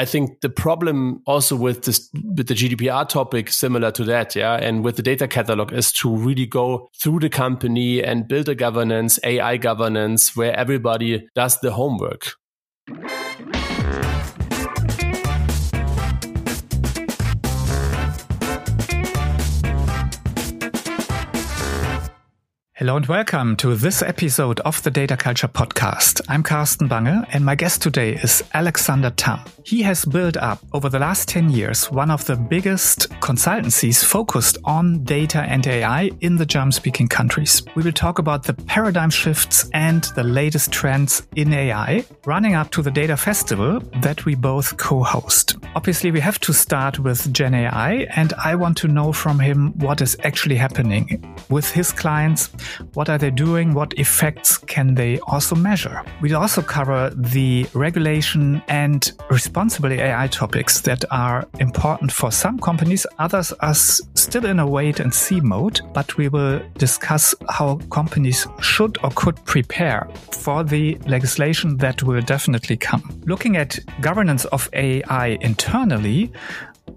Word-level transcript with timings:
I 0.00 0.06
think 0.06 0.40
the 0.40 0.48
problem 0.48 1.20
also 1.26 1.54
with 1.54 1.82
this 1.82 2.08
with 2.24 2.46
the 2.46 2.54
GDPR 2.54 3.06
topic 3.06 3.50
similar 3.50 3.90
to 3.90 4.04
that, 4.04 4.34
yeah, 4.34 4.54
and 4.54 4.82
with 4.82 4.96
the 4.96 5.02
data 5.02 5.28
catalog 5.28 5.74
is 5.74 5.92
to 6.00 6.08
really 6.08 6.46
go 6.46 6.88
through 6.98 7.18
the 7.20 7.28
company 7.28 8.02
and 8.02 8.26
build 8.26 8.48
a 8.48 8.54
governance, 8.54 9.20
AI 9.24 9.58
governance 9.58 10.34
where 10.34 10.56
everybody 10.56 11.28
does 11.34 11.60
the 11.60 11.72
homework. 11.72 12.32
Hello 22.80 22.96
and 22.96 23.04
welcome 23.04 23.56
to 23.56 23.74
this 23.74 24.00
episode 24.00 24.58
of 24.60 24.82
the 24.84 24.90
Data 24.90 25.14
Culture 25.14 25.48
Podcast. 25.48 26.22
I'm 26.30 26.42
Carsten 26.42 26.88
Bange 26.88 27.26
and 27.30 27.44
my 27.44 27.54
guest 27.54 27.82
today 27.82 28.14
is 28.14 28.42
Alexander 28.54 29.10
Thamm. 29.10 29.40
He 29.70 29.82
has 29.82 30.04
built 30.04 30.36
up 30.36 30.58
over 30.72 30.88
the 30.88 30.98
last 30.98 31.28
10 31.28 31.50
years 31.50 31.92
one 31.92 32.10
of 32.10 32.24
the 32.24 32.34
biggest 32.34 33.08
consultancies 33.20 34.04
focused 34.04 34.58
on 34.64 35.04
data 35.04 35.42
and 35.42 35.64
AI 35.64 36.10
in 36.20 36.34
the 36.34 36.44
German 36.44 36.72
speaking 36.72 37.06
countries. 37.06 37.62
We 37.76 37.84
will 37.84 37.92
talk 37.92 38.18
about 38.18 38.42
the 38.42 38.54
paradigm 38.54 39.10
shifts 39.10 39.70
and 39.72 40.02
the 40.16 40.24
latest 40.24 40.72
trends 40.72 41.22
in 41.36 41.52
AI 41.52 42.04
running 42.26 42.54
up 42.56 42.72
to 42.72 42.82
the 42.82 42.90
Data 42.90 43.16
Festival 43.16 43.78
that 44.02 44.24
we 44.24 44.34
both 44.34 44.76
co-host. 44.76 45.54
Obviously, 45.76 46.10
we 46.10 46.18
have 46.18 46.40
to 46.40 46.52
start 46.52 46.98
with 46.98 47.32
Gen 47.32 47.54
AI 47.54 48.08
and 48.16 48.32
I 48.44 48.56
want 48.56 48.76
to 48.78 48.88
know 48.88 49.12
from 49.12 49.38
him 49.38 49.78
what 49.78 50.00
is 50.00 50.16
actually 50.24 50.56
happening 50.56 51.24
with 51.48 51.70
his 51.70 51.92
clients 51.92 52.50
what 52.94 53.08
are 53.08 53.18
they 53.18 53.30
doing? 53.30 53.74
What 53.74 53.94
effects 53.98 54.58
can 54.58 54.96
they 54.96 55.20
also 55.20 55.54
measure? 55.54 56.02
We'll 56.20 56.36
also 56.38 56.60
cover 56.60 57.12
the 57.14 57.66
regulation 57.72 58.62
and 58.66 59.12
responsible 59.60 59.92
AI 59.92 60.26
topics 60.28 60.80
that 60.80 61.04
are 61.10 61.46
important 61.58 62.10
for 62.10 62.32
some 62.32 62.58
companies. 62.58 63.06
Others 63.18 63.52
are 63.60 63.74
still 63.74 64.46
in 64.46 64.58
a 64.58 64.66
wait 64.66 65.00
and 65.00 65.12
see 65.12 65.38
mode, 65.38 65.82
but 65.92 66.16
we 66.16 66.30
will 66.30 66.62
discuss 66.78 67.34
how 67.50 67.76
companies 67.90 68.46
should 68.62 68.96
or 69.04 69.10
could 69.14 69.36
prepare 69.44 70.08
for 70.32 70.64
the 70.64 70.94
legislation 71.06 71.76
that 71.76 72.02
will 72.02 72.22
definitely 72.22 72.78
come. 72.78 73.02
Looking 73.26 73.58
at 73.58 73.78
governance 74.00 74.46
of 74.46 74.66
AI 74.72 75.36
internally, 75.42 76.32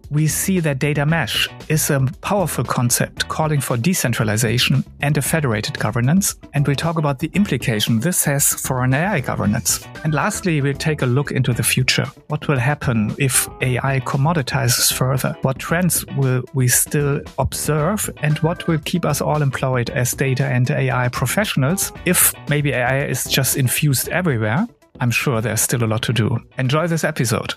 we 0.09 0.27
see 0.27 0.59
that 0.59 0.79
data 0.79 1.05
mesh 1.05 1.47
is 1.69 1.89
a 1.89 1.99
powerful 2.21 2.63
concept 2.63 3.27
calling 3.29 3.59
for 3.59 3.77
decentralization 3.77 4.83
and 5.01 5.17
a 5.17 5.21
federated 5.21 5.77
governance. 5.79 6.35
And 6.53 6.65
we'll 6.67 6.75
talk 6.75 6.97
about 6.97 7.19
the 7.19 7.31
implication 7.33 7.99
this 7.99 8.23
has 8.25 8.53
for 8.53 8.83
an 8.83 8.93
AI 8.93 9.21
governance. 9.21 9.85
And 10.03 10.13
lastly, 10.13 10.61
we'll 10.61 10.73
take 10.73 11.01
a 11.01 11.07
look 11.07 11.31
into 11.31 11.53
the 11.53 11.63
future. 11.63 12.05
What 12.27 12.47
will 12.47 12.59
happen 12.59 13.15
if 13.17 13.47
AI 13.61 13.99
commoditizes 14.01 14.93
further? 14.93 15.35
What 15.41 15.59
trends 15.59 16.05
will 16.17 16.43
we 16.53 16.67
still 16.67 17.21
observe? 17.39 18.09
And 18.21 18.37
what 18.39 18.67
will 18.67 18.79
keep 18.79 19.05
us 19.05 19.21
all 19.21 19.41
employed 19.41 19.89
as 19.89 20.13
data 20.13 20.45
and 20.45 20.69
AI 20.69 21.09
professionals 21.09 21.91
if 22.05 22.33
maybe 22.49 22.71
AI 22.71 23.05
is 23.05 23.25
just 23.25 23.57
infused 23.57 24.09
everywhere? 24.09 24.67
I'm 24.99 25.11
sure 25.11 25.41
there's 25.41 25.61
still 25.61 25.83
a 25.83 25.87
lot 25.87 26.03
to 26.03 26.13
do. 26.13 26.39
Enjoy 26.57 26.87
this 26.87 27.03
episode. 27.03 27.55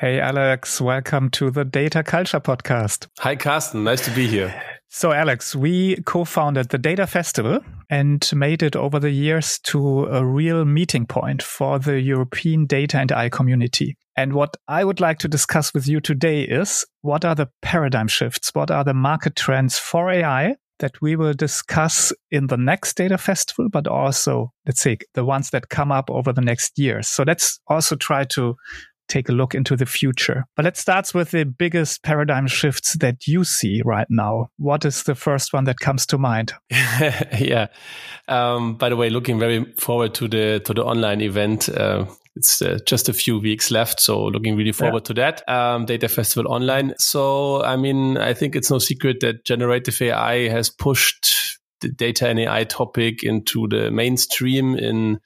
Hey, 0.00 0.18
Alex, 0.18 0.80
welcome 0.80 1.28
to 1.32 1.50
the 1.50 1.62
Data 1.62 2.02
Culture 2.02 2.40
Podcast. 2.40 3.06
Hi, 3.18 3.36
Carsten. 3.36 3.84
Nice 3.84 4.02
to 4.06 4.10
be 4.10 4.26
here. 4.26 4.62
So, 4.88 5.12
Alex, 5.12 5.54
we 5.54 5.96
co 6.06 6.24
founded 6.24 6.70
the 6.70 6.78
Data 6.78 7.06
Festival 7.06 7.60
and 7.90 8.26
made 8.34 8.62
it 8.62 8.74
over 8.74 8.98
the 8.98 9.10
years 9.10 9.58
to 9.64 10.06
a 10.06 10.24
real 10.24 10.64
meeting 10.64 11.04
point 11.04 11.42
for 11.42 11.78
the 11.78 12.00
European 12.00 12.64
data 12.64 12.98
and 12.98 13.12
AI 13.12 13.28
community. 13.28 13.98
And 14.16 14.32
what 14.32 14.56
I 14.68 14.84
would 14.84 15.00
like 15.00 15.18
to 15.18 15.28
discuss 15.28 15.74
with 15.74 15.86
you 15.86 16.00
today 16.00 16.44
is 16.44 16.86
what 17.02 17.26
are 17.26 17.34
the 17.34 17.50
paradigm 17.60 18.08
shifts? 18.08 18.54
What 18.54 18.70
are 18.70 18.84
the 18.84 18.94
market 18.94 19.36
trends 19.36 19.78
for 19.78 20.10
AI 20.10 20.56
that 20.80 21.00
we 21.00 21.14
will 21.14 21.34
discuss 21.34 22.10
in 22.30 22.46
the 22.46 22.56
next 22.56 22.96
data 22.96 23.18
festival, 23.18 23.68
but 23.68 23.86
also, 23.86 24.52
let's 24.66 24.80
say, 24.80 24.96
the 25.14 25.24
ones 25.24 25.50
that 25.50 25.68
come 25.68 25.92
up 25.92 26.10
over 26.10 26.32
the 26.32 26.40
next 26.40 26.78
years. 26.78 27.06
So 27.06 27.22
let's 27.26 27.60
also 27.68 27.96
try 27.96 28.24
to 28.24 28.56
take 29.10 29.28
a 29.28 29.32
look 29.32 29.54
into 29.54 29.76
the 29.76 29.86
future. 29.86 30.46
But 30.56 30.64
let's 30.64 30.80
start 30.80 31.12
with 31.14 31.32
the 31.32 31.44
biggest 31.44 32.02
paradigm 32.02 32.46
shifts 32.46 32.94
that 33.00 33.26
you 33.26 33.44
see 33.44 33.82
right 33.84 34.06
now. 34.08 34.50
What 34.56 34.84
is 34.84 35.02
the 35.02 35.14
first 35.14 35.52
one 35.52 35.64
that 35.64 35.80
comes 35.80 36.06
to 36.06 36.18
mind? 36.18 36.52
yeah. 36.70 37.66
Um, 38.28 38.76
by 38.76 38.88
the 38.88 38.96
way, 38.96 39.10
looking 39.10 39.38
very 39.38 39.64
forward 39.74 40.14
to 40.14 40.28
the 40.28 40.60
to 40.64 40.74
the 40.74 40.84
online 40.84 41.20
event. 41.20 41.68
Uh, 41.68 42.06
it's 42.36 42.62
uh, 42.62 42.78
just 42.86 43.08
a 43.08 43.12
few 43.12 43.38
weeks 43.38 43.70
left, 43.70 44.00
so 44.00 44.26
looking 44.26 44.56
really 44.56 44.72
forward 44.72 45.02
yeah. 45.02 45.08
to 45.08 45.14
that. 45.14 45.48
Um, 45.48 45.84
Data 45.84 46.08
Festival 46.08 46.50
Online. 46.50 46.94
So, 46.98 47.62
I 47.62 47.76
mean, 47.76 48.16
I 48.16 48.34
think 48.34 48.54
it's 48.54 48.70
no 48.70 48.78
secret 48.78 49.18
that 49.20 49.44
generative 49.44 50.00
AI 50.00 50.48
has 50.48 50.70
pushed 50.70 51.58
the 51.80 51.88
data 51.88 52.28
and 52.28 52.38
AI 52.38 52.64
topic 52.64 53.24
into 53.24 53.66
the 53.68 53.90
mainstream 53.90 54.76
in 54.76 55.18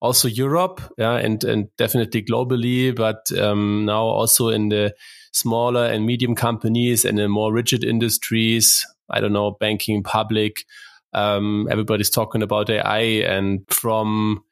also 0.00 0.28
Europe, 0.28 0.80
yeah, 0.98 1.16
and 1.16 1.42
and 1.44 1.68
definitely 1.76 2.22
globally, 2.22 2.94
but 2.94 3.30
um, 3.38 3.84
now 3.84 4.02
also 4.02 4.48
in 4.48 4.68
the 4.68 4.94
smaller 5.32 5.86
and 5.86 6.06
medium 6.06 6.34
companies 6.34 7.04
and 7.04 7.18
in 7.18 7.30
more 7.30 7.52
rigid 7.52 7.84
industries. 7.84 8.84
I 9.10 9.20
don't 9.20 9.32
know, 9.32 9.56
banking, 9.60 10.02
public. 10.02 10.64
Um, 11.12 11.68
everybody's 11.70 12.10
talking 12.10 12.42
about 12.42 12.68
AI, 12.70 13.22
and 13.24 13.60
from 13.68 14.42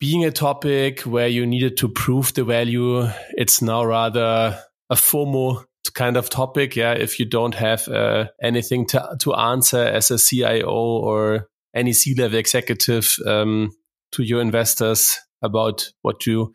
being 0.00 0.24
a 0.24 0.30
topic 0.30 1.00
where 1.00 1.28
you 1.28 1.46
needed 1.46 1.76
to 1.78 1.88
prove 1.88 2.34
the 2.34 2.44
value, 2.44 3.06
it's 3.36 3.62
now 3.62 3.84
rather 3.84 4.58
a 4.90 4.94
FOMO 4.94 5.64
kind 5.94 6.16
of 6.16 6.28
topic. 6.28 6.76
Yeah, 6.76 6.92
if 6.92 7.18
you 7.18 7.26
don't 7.26 7.54
have 7.54 7.86
uh, 7.88 8.26
anything 8.42 8.86
to 8.88 9.16
to 9.20 9.34
answer 9.34 9.82
as 9.82 10.10
a 10.10 10.18
CIO 10.18 10.70
or 10.70 11.48
any 11.74 11.92
C 11.92 12.14
level 12.14 12.38
executive, 12.38 13.16
um, 13.26 13.70
to 14.14 14.22
your 14.22 14.40
investors 14.40 15.18
about 15.42 15.88
what 16.02 16.26
you 16.26 16.52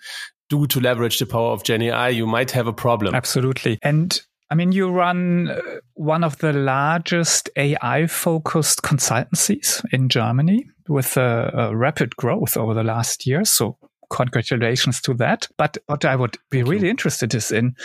do 0.49 0.67
to 0.67 0.79
leverage 0.79 1.19
the 1.19 1.25
power 1.25 1.51
of 1.51 1.63
Gen 1.63 1.81
AI, 1.83 2.09
you 2.09 2.25
might 2.25 2.51
have 2.51 2.67
a 2.67 2.73
problem. 2.73 3.13
Absolutely. 3.13 3.77
And 3.83 4.19
I 4.49 4.55
mean, 4.55 4.71
you 4.71 4.89
run 4.89 5.49
uh, 5.49 5.61
one 5.93 6.23
of 6.23 6.39
the 6.39 6.53
largest 6.53 7.49
AI 7.55 8.07
focused 8.07 8.81
consultancies 8.81 9.83
in 9.93 10.09
Germany 10.09 10.65
with 10.87 11.17
a, 11.17 11.51
a, 11.53 11.75
rapid 11.75 12.15
growth 12.15 12.57
over 12.57 12.73
the 12.73 12.83
last 12.83 13.27
year. 13.27 13.45
So 13.45 13.77
congratulations 14.09 15.01
to 15.01 15.13
that. 15.15 15.47
But 15.57 15.77
what 15.85 16.03
I 16.03 16.15
would 16.15 16.37
be 16.49 16.63
really 16.63 16.89
interested 16.89 17.35
is 17.35 17.51
in 17.51 17.75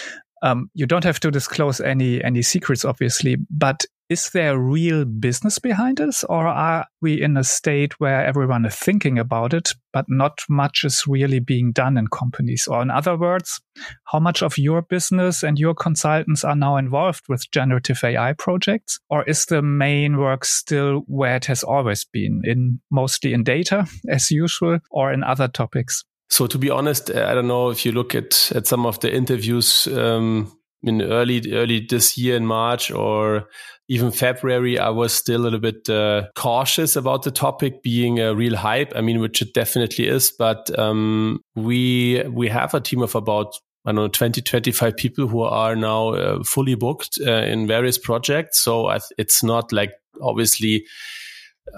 um, 0.43 0.71
you 0.75 0.87
don't 0.87 1.05
have 1.05 1.21
to 1.21 1.31
disclose 1.31 1.81
any 1.81 2.23
any 2.23 2.43
secrets, 2.43 2.85
obviously, 2.85 3.37
but 3.51 3.85
is 4.09 4.31
there 4.31 4.59
real 4.59 5.05
business 5.05 5.59
behind 5.59 5.99
this, 5.99 6.25
or 6.25 6.47
are 6.47 6.87
we 7.01 7.21
in 7.21 7.37
a 7.37 7.45
state 7.45 7.99
where 7.99 8.25
everyone 8.25 8.65
is 8.67 8.75
thinking 8.75 9.19
about 9.19 9.55
it, 9.55 9.71
but 9.93 10.05
not 10.09 10.41
much 10.49 10.85
is 10.85 11.05
really 11.07 11.39
being 11.39 11.73
done 11.73 11.97
in 11.97 12.09
companies? 12.09 12.69
Or, 12.69 12.83
in 12.83 12.91
other 12.91 13.17
words, 13.17 13.61
how 14.05 14.21
much 14.21 14.43
of 14.43 14.59
your 14.59 14.83
business 14.83 15.43
and 15.43 15.59
your 15.59 15.75
consultants 15.75 16.45
are 16.45 16.57
now 16.57 16.77
involved 16.77 17.25
with 17.29 17.51
generative 17.51 18.05
AI 18.05 18.35
projects? 18.35 19.01
Or 19.09 19.25
is 19.25 19.47
the 19.47 19.63
main 19.63 20.19
work 20.19 20.45
still 20.45 21.05
where 21.07 21.37
it 21.37 21.47
has 21.47 21.63
always 21.63 22.05
been, 22.05 22.43
in 22.45 22.81
mostly 22.91 23.33
in 23.33 23.43
data 23.43 23.87
as 24.09 24.31
usual, 24.31 24.81
or 24.91 25.13
in 25.13 25.25
other 25.25 25.49
topics? 25.49 26.05
So 26.29 26.47
to 26.47 26.59
be 26.59 26.71
honest, 26.71 27.11
I 27.11 27.35
don't 27.35 27.49
know 27.49 27.71
if 27.71 27.87
you 27.87 27.93
look 27.93 28.15
at 28.15 28.53
at 28.55 28.67
some 28.67 28.87
of 28.87 29.01
the 29.01 29.15
interviews 29.15 29.87
um, 29.87 30.51
in 30.83 31.03
early 31.03 31.53
early 31.53 31.87
this 31.89 32.19
year 32.19 32.37
in 32.37 32.47
March 32.47 32.91
or 32.91 33.49
even 33.89 34.11
February, 34.11 34.79
I 34.79 34.89
was 34.89 35.13
still 35.13 35.43
a 35.43 35.45
little 35.45 35.59
bit 35.59 35.89
uh, 35.89 36.29
cautious 36.35 36.97
about 36.97 37.23
the 37.23 37.31
topic 37.31 37.83
being 37.83 38.19
a 38.19 38.35
real 38.35 38.57
hype. 38.57 38.93
I 38.97 39.01
mean, 39.01 39.21
which 39.21 39.43
it 39.43 39.53
definitely 39.53 40.09
is, 40.09 40.33
but 40.39 40.77
um, 40.79 41.41
we 41.55 42.23
we 42.31 42.49
have 42.49 42.75
a 42.75 42.81
team 42.81 43.03
of 43.03 43.15
about 43.15 43.55
I 43.85 43.91
don't 43.91 43.97
know 43.97 44.09
20, 44.09 44.41
25 44.41 44.97
people 44.97 45.27
who 45.27 45.43
are 45.43 45.77
now 45.77 46.09
uh, 46.15 46.43
fully 46.43 46.75
booked 46.75 47.19
uh, 47.27 47.33
in 47.33 47.67
various 47.67 47.99
projects. 47.99 48.61
So 48.61 48.97
it's 49.19 49.43
not 49.43 49.73
like 49.73 49.93
obviously 50.23 50.87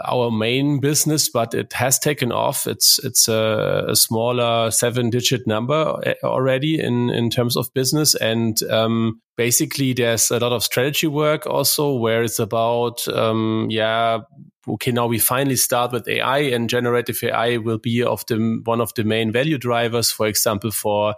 our 0.04 0.30
main 0.30 0.80
business, 0.80 1.28
but 1.28 1.54
it 1.54 1.72
has 1.72 1.98
taken 1.98 2.32
off. 2.32 2.66
It's 2.66 2.98
it's 3.04 3.28
a, 3.28 3.86
a 3.88 3.96
smaller 3.96 4.70
seven 4.70 5.10
digit 5.10 5.46
number 5.46 6.00
eh, 6.04 6.14
already 6.24 6.80
in 6.80 7.10
in 7.10 7.30
terms 7.30 7.56
of 7.56 7.72
business, 7.72 8.14
and 8.14 8.60
um, 8.64 9.20
basically 9.36 9.92
there's 9.92 10.30
a 10.30 10.38
lot 10.38 10.52
of 10.52 10.64
strategy 10.64 11.06
work 11.06 11.46
also 11.46 11.94
where 11.94 12.22
it's 12.22 12.38
about 12.38 13.06
um, 13.08 13.68
yeah 13.70 14.20
okay 14.68 14.90
now 14.90 15.06
we 15.06 15.18
finally 15.18 15.56
start 15.56 15.92
with 15.92 16.08
AI 16.08 16.38
and 16.38 16.68
generative 16.68 17.22
AI 17.22 17.58
will 17.58 17.78
be 17.78 18.02
of 18.02 18.24
the 18.26 18.60
one 18.64 18.80
of 18.80 18.92
the 18.94 19.04
main 19.04 19.30
value 19.32 19.58
drivers, 19.58 20.10
for 20.10 20.26
example 20.26 20.70
for 20.70 21.14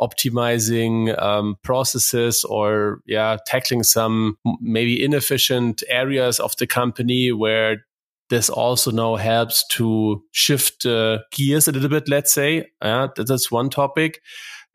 optimizing 0.00 1.16
um, 1.22 1.56
processes 1.62 2.44
or 2.44 3.00
yeah 3.06 3.36
tackling 3.46 3.82
some 3.82 4.36
maybe 4.60 5.02
inefficient 5.02 5.82
areas 5.88 6.40
of 6.40 6.56
the 6.56 6.66
company 6.66 7.32
where 7.32 7.84
this 8.30 8.48
also 8.48 8.90
now 8.90 9.16
helps 9.16 9.66
to 9.72 10.22
shift 10.32 10.86
uh, 10.86 11.18
gears 11.32 11.68
a 11.68 11.72
little 11.72 11.88
bit, 11.90 12.08
let's 12.08 12.32
say. 12.32 12.66
That's 12.80 13.50
one 13.50 13.70
topic. 13.70 14.20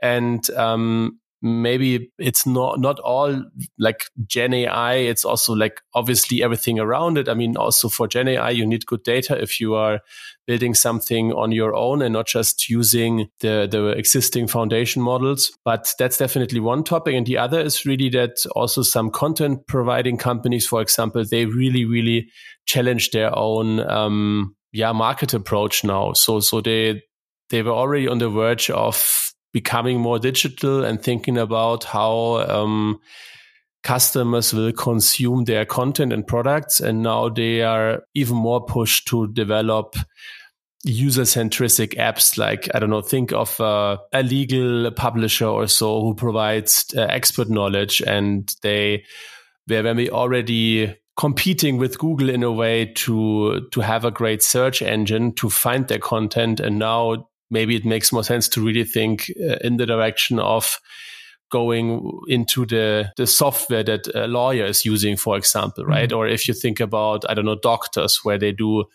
And 0.01 0.47
um, 0.51 1.18
maybe 1.41 2.11
it's 2.17 2.45
not 2.45 2.79
not 2.79 2.99
all 2.99 3.43
like 3.77 4.05
gen 4.27 4.53
ai 4.53 4.95
it's 4.95 5.23
also 5.23 5.53
like 5.53 5.81
obviously 5.93 6.43
everything 6.43 6.79
around 6.79 7.17
it. 7.17 7.29
I 7.29 7.33
mean 7.33 7.55
also 7.55 7.87
for 7.87 8.07
gen 8.07 8.27
ai 8.27 8.49
you 8.49 8.65
need 8.65 8.85
good 8.85 9.03
data 9.03 9.41
if 9.41 9.59
you 9.59 9.75
are 9.75 10.01
building 10.47 10.73
something 10.73 11.31
on 11.33 11.51
your 11.51 11.75
own 11.75 12.01
and 12.01 12.13
not 12.13 12.27
just 12.27 12.69
using 12.69 13.29
the 13.39 13.67
the 13.69 13.87
existing 13.89 14.47
foundation 14.47 15.01
models. 15.01 15.51
But 15.63 15.93
that's 15.97 16.17
definitely 16.17 16.59
one 16.59 16.83
topic. 16.83 17.15
And 17.15 17.25
the 17.25 17.37
other 17.37 17.61
is 17.61 17.85
really 17.85 18.09
that 18.09 18.45
also 18.55 18.81
some 18.81 19.09
content 19.09 19.65
providing 19.67 20.17
companies 20.17 20.67
for 20.67 20.81
example 20.81 21.23
they 21.23 21.45
really 21.45 21.85
really 21.85 22.29
challenge 22.65 23.11
their 23.11 23.35
own 23.37 23.79
um 23.89 24.55
yeah 24.71 24.91
market 24.91 25.33
approach 25.33 25.83
now. 25.83 26.13
So 26.13 26.41
so 26.41 26.59
they 26.61 27.01
they 27.49 27.61
were 27.63 27.71
already 27.71 28.07
on 28.07 28.19
the 28.19 28.29
verge 28.29 28.69
of 28.69 29.28
becoming 29.51 29.99
more 29.99 30.19
digital 30.19 30.83
and 30.83 31.01
thinking 31.01 31.37
about 31.37 31.83
how 31.83 32.37
um, 32.47 32.99
customers 33.83 34.53
will 34.53 34.71
consume 34.71 35.45
their 35.45 35.65
content 35.65 36.13
and 36.13 36.25
products. 36.25 36.79
And 36.79 37.01
now 37.01 37.29
they 37.29 37.61
are 37.61 38.03
even 38.13 38.37
more 38.37 38.63
pushed 38.63 39.07
to 39.09 39.27
develop 39.27 39.95
user 40.83 41.25
centric 41.25 41.91
apps 41.97 42.37
like 42.37 42.69
i 42.73 42.79
don't 42.79 42.89
know 42.89 43.01
think 43.01 43.33
of 43.33 43.59
uh, 43.59 43.97
a 44.13 44.23
legal 44.23 44.89
publisher 44.91 45.45
or 45.45 45.67
so 45.67 46.01
who 46.01 46.13
provides 46.15 46.85
uh, 46.95 47.01
expert 47.01 47.49
knowledge 47.49 48.01
and 48.01 48.55
they 48.61 49.03
were 49.67 49.83
when 49.83 50.09
already 50.09 50.95
competing 51.17 51.77
with 51.77 51.99
google 51.99 52.29
in 52.29 52.43
a 52.43 52.51
way 52.51 52.85
to 52.85 53.67
to 53.71 53.81
have 53.81 54.05
a 54.05 54.11
great 54.11 54.41
search 54.41 54.81
engine 54.81 55.33
to 55.33 55.49
find 55.49 55.89
their 55.89 55.99
content 55.99 56.61
and 56.61 56.79
now 56.79 57.28
maybe 57.49 57.75
it 57.75 57.85
makes 57.85 58.11
more 58.11 58.23
sense 58.23 58.47
to 58.49 58.61
really 58.61 58.83
think 58.83 59.31
uh, 59.39 59.55
in 59.61 59.77
the 59.77 59.85
direction 59.85 60.39
of 60.39 60.79
going 61.51 62.19
into 62.27 62.65
the 62.65 63.11
the 63.17 63.25
software 63.25 63.83
that 63.83 64.07
a 64.13 64.27
lawyer 64.27 64.65
is 64.65 64.85
using, 64.85 65.17
for 65.17 65.37
example, 65.37 65.83
mm-hmm. 65.83 65.91
right? 65.91 66.09
Mm-hmm. 66.09 66.17
Or 66.17 66.27
if 66.27 66.47
you 66.47 66.53
think 66.53 66.79
about 66.79 67.29
I 67.29 67.33
don't 67.33 67.45
know 67.45 67.59
doctors 67.61 68.19
where 68.23 68.37
they 68.37 68.51
do 68.51 68.85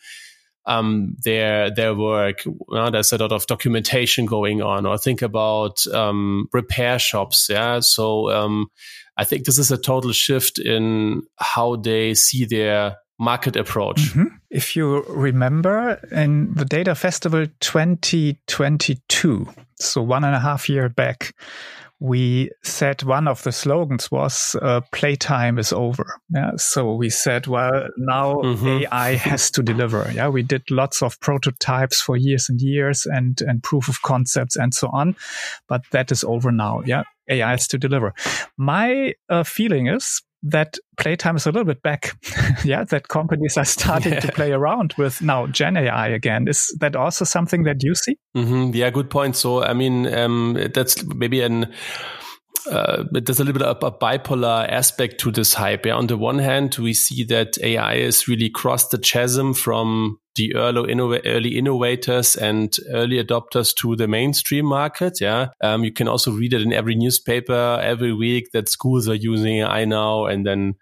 um, 0.66 1.16
their 1.22 1.70
their 1.70 1.94
work. 1.94 2.42
Well, 2.46 2.90
there's 2.90 3.12
a 3.12 3.18
lot 3.18 3.32
of 3.32 3.46
documentation 3.46 4.26
going 4.26 4.62
on. 4.62 4.86
Or 4.86 4.96
think 4.98 5.22
about 5.22 5.86
um, 5.88 6.48
repair 6.52 6.98
shops. 6.98 7.48
Yeah, 7.50 7.80
so 7.80 8.30
um, 8.30 8.68
I 9.16 9.24
think 9.24 9.44
this 9.44 9.58
is 9.58 9.70
a 9.70 9.78
total 9.78 10.12
shift 10.12 10.58
in 10.58 11.22
how 11.36 11.76
they 11.76 12.14
see 12.14 12.44
their 12.44 12.96
market 13.24 13.56
approach. 13.56 14.00
Mm-hmm. 14.00 14.26
If 14.50 14.76
you 14.76 15.02
remember 15.08 15.98
in 16.12 16.54
the 16.54 16.64
Data 16.64 16.94
Festival 16.94 17.46
2022, 17.60 19.48
so 19.80 20.02
one 20.02 20.24
and 20.24 20.34
a 20.34 20.40
half 20.40 20.68
year 20.68 20.88
back, 20.88 21.34
we 22.00 22.50
said 22.62 23.02
one 23.02 23.26
of 23.26 23.42
the 23.44 23.52
slogans 23.52 24.10
was 24.10 24.56
uh, 24.60 24.82
playtime 24.92 25.58
is 25.58 25.72
over. 25.72 26.20
Yeah. 26.34 26.50
So 26.56 26.94
we 26.94 27.08
said, 27.08 27.46
well, 27.46 27.88
now 27.96 28.34
mm-hmm. 28.34 28.84
AI 28.92 29.14
has 29.14 29.50
to 29.52 29.62
deliver. 29.62 30.10
Yeah. 30.12 30.28
We 30.28 30.42
did 30.42 30.70
lots 30.70 31.02
of 31.02 31.18
prototypes 31.20 32.02
for 32.02 32.16
years 32.16 32.48
and 32.50 32.60
years 32.60 33.06
and, 33.06 33.40
and 33.40 33.62
proof 33.62 33.88
of 33.88 34.02
concepts 34.02 34.56
and 34.56 34.74
so 34.74 34.90
on. 34.92 35.16
But 35.66 35.82
that 35.92 36.12
is 36.12 36.24
over 36.24 36.52
now. 36.52 36.82
Yeah. 36.84 37.04
AI 37.30 37.50
has 37.52 37.66
to 37.68 37.78
deliver. 37.78 38.12
My 38.58 39.14
uh, 39.30 39.44
feeling 39.44 39.86
is 39.86 40.20
that 40.44 40.76
playtime 40.98 41.36
is 41.36 41.46
a 41.46 41.50
little 41.50 41.64
bit 41.64 41.82
back. 41.82 42.16
yeah, 42.64 42.84
that 42.84 43.08
companies 43.08 43.56
are 43.56 43.64
starting 43.64 44.12
yeah. 44.12 44.20
to 44.20 44.32
play 44.32 44.52
around 44.52 44.94
with 44.98 45.20
now 45.22 45.46
Gen 45.46 45.76
AI 45.76 46.08
again. 46.08 46.46
Is 46.46 46.74
that 46.80 46.94
also 46.94 47.24
something 47.24 47.64
that 47.64 47.82
you 47.82 47.94
see? 47.94 48.18
Mm-hmm. 48.36 48.74
Yeah, 48.74 48.90
good 48.90 49.10
point. 49.10 49.36
So, 49.36 49.62
I 49.62 49.72
mean, 49.72 50.12
um, 50.14 50.58
that's 50.74 51.02
maybe 51.04 51.40
an 51.40 51.72
uh, 52.70 53.04
there's 53.10 53.40
a 53.40 53.44
little 53.44 53.58
bit 53.58 53.66
of 53.66 53.82
a 53.82 53.90
bipolar 53.90 54.68
aspect 54.68 55.20
to 55.20 55.30
this 55.30 55.54
hype. 55.54 55.86
Yeah? 55.86 55.94
On 55.94 56.06
the 56.06 56.16
one 56.16 56.38
hand, 56.38 56.76
we 56.76 56.94
see 56.94 57.24
that 57.24 57.58
AI 57.62 57.94
is 57.94 58.28
really 58.28 58.50
crossed 58.50 58.90
the 58.90 58.98
chasm 58.98 59.54
from 59.54 60.18
the 60.36 60.54
early, 60.56 61.20
early 61.24 61.56
innovators 61.56 62.36
and 62.36 62.76
early 62.92 63.22
adopters 63.22 63.74
to 63.76 63.94
the 63.96 64.08
mainstream 64.08 64.66
market. 64.66 65.20
Yeah. 65.20 65.48
Um, 65.62 65.84
you 65.84 65.92
can 65.92 66.08
also 66.08 66.32
read 66.32 66.52
it 66.52 66.62
in 66.62 66.72
every 66.72 66.94
newspaper 66.96 67.80
every 67.82 68.12
week 68.12 68.50
that 68.52 68.68
schools 68.68 69.08
are 69.08 69.14
using 69.14 69.58
AI 69.58 69.84
now. 69.84 70.26
And 70.26 70.44
then 70.44 70.74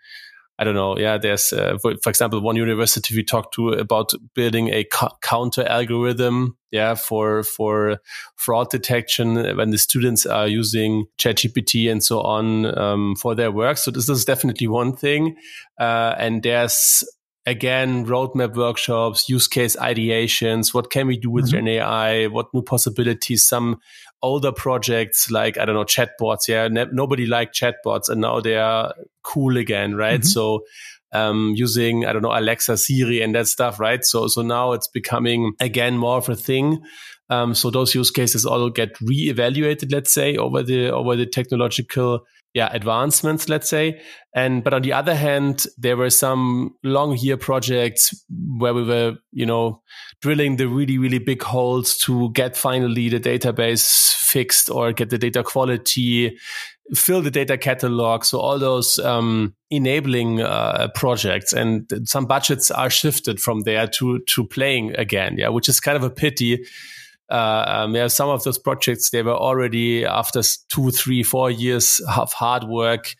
I 0.63 0.65
don't 0.65 0.77
know. 0.77 0.97
Yeah, 0.97 1.19
there's, 1.19 1.53
uh, 1.53 1.77
for, 1.83 1.97
for, 2.01 2.09
example, 2.09 2.41
one 2.41 2.55
university 2.55 3.17
we 3.17 3.25
talked 3.25 3.53
to 3.55 3.71
about 3.71 4.13
building 4.33 4.69
a 4.69 4.87
counter 5.21 5.67
algorithm. 5.67 6.57
Yeah, 6.71 6.95
for 6.95 7.43
for 7.43 7.99
fraud 8.37 8.71
detection 8.71 9.57
when 9.57 9.71
the 9.71 9.79
students 9.79 10.25
are 10.25 10.47
using 10.47 11.07
ChatGPT 11.19 11.91
and 11.91 12.03
so 12.03 12.21
on 12.21 12.79
um, 12.79 13.17
for 13.17 13.35
their 13.35 13.51
work. 13.51 13.77
So 13.77 13.91
this 13.91 14.09
is 14.09 14.25
definitely 14.25 14.69
one 14.69 14.95
thing. 14.95 15.35
Uh, 15.81 16.15
and 16.17 16.45
there's 16.45 17.03
again 17.45 18.07
roadmap 18.07 18.55
workshops 18.55 19.29
use 19.29 19.49
case 19.49 19.75
ideations 19.75 20.73
what 20.73 20.91
can 20.91 21.09
we 21.09 21.17
do 21.17 21.29
with 21.29 21.51
mm-hmm. 21.51 21.67
ai 21.67 22.29
what 22.29 22.47
new 22.55 22.63
possibilities 22.63 23.45
some 23.45 23.81
older 24.23 24.53
projects 24.53 25.31
like 25.31 25.59
i 25.59 25.65
don't 25.65 25.75
know 25.75 25.85
chatbots 25.85 26.49
yeah 26.49 26.69
ne- 26.69 26.87
nobody 26.93 27.27
liked 27.27 27.55
chatbots 27.55 28.09
and 28.09 28.21
now 28.21 28.41
they 28.41 28.57
are 28.57 28.95
cool 29.23 29.57
again 29.57 29.95
right 29.95 30.21
mm-hmm. 30.21 30.27
so 30.27 30.65
um, 31.13 31.53
using 31.57 32.07
i 32.07 32.13
don't 32.13 32.23
know 32.23 32.37
alexa 32.37 32.77
siri 32.77 33.21
and 33.21 33.35
that 33.35 33.47
stuff 33.47 33.79
right? 33.79 34.05
So 34.05 34.29
so 34.29 34.43
now 34.43 34.73
it's 34.73 34.89
becoming 34.89 35.53
again 35.61 35.99
more 35.99 36.19
of 36.19 36.29
a 36.29 36.37
thing. 36.37 36.83
Um, 37.31 37.55
so 37.55 37.71
those 37.71 37.95
use 37.95 38.11
cases 38.11 38.45
all 38.45 38.69
get 38.71 39.01
re-evaluated 39.01 39.91
let's 39.93 40.13
say 40.13 40.37
over 40.37 40.63
the 40.63 40.91
over 40.91 41.17
the 41.17 41.27
technological 41.27 42.21
yeah 42.55 42.69
advancements 42.73 43.49
let's 43.49 43.69
say. 43.69 44.01
And 44.35 44.63
but 44.65 44.75
on 44.75 44.83
the 44.83 44.93
other 44.93 45.15
hand 45.15 45.67
there 45.79 45.97
were 45.97 46.11
some 46.11 46.75
long 46.83 47.17
year 47.17 47.37
projects 47.37 48.15
where 48.59 48.75
we 48.75 48.85
were 48.85 49.17
you 49.33 49.47
know 49.47 49.83
drilling 50.21 50.57
the 50.57 50.69
really 50.69 50.99
really 50.99 51.19
big 51.19 51.43
holes 51.43 51.99
to 51.99 52.31
get 52.33 52.57
finally 52.57 53.09
the 53.09 53.21
database 53.21 54.15
fixed 54.15 54.71
or 54.71 54.93
get 54.93 55.11
the 55.11 55.19
data 55.19 55.43
quality 55.43 56.39
fill 56.95 57.23
the 57.23 57.31
data 57.31 57.57
catalog 57.57 58.25
so 58.25 58.39
all 58.39 58.59
those 58.59 58.99
um, 58.99 59.55
enabling 59.71 60.41
uh, 60.41 60.89
projects. 60.95 61.53
And 61.53 61.91
some 62.05 62.27
budgets 62.27 62.71
are 62.71 62.91
shifted 62.91 63.41
from 63.41 63.61
there 63.61 63.87
to 63.89 64.21
to 64.21 64.45
playing 64.45 64.95
again 64.97 65.37
yeah 65.39 65.49
which 65.49 65.69
is 65.69 65.81
kind 65.81 65.97
of 65.97 66.05
a 66.05 66.11
pity. 66.11 66.65
Uh, 67.31 67.65
um, 67.67 67.95
yeah, 67.95 68.09
some 68.09 68.29
of 68.29 68.45
those 68.45 68.59
projects 68.59 69.09
they 69.09 69.23
were 69.23 69.33
already 69.33 70.05
after 70.05 70.43
two, 70.69 70.91
three, 70.91 71.23
four 71.23 71.51
years 71.51 72.01
of 72.17 72.31
hard 72.35 72.65
work, 72.65 73.15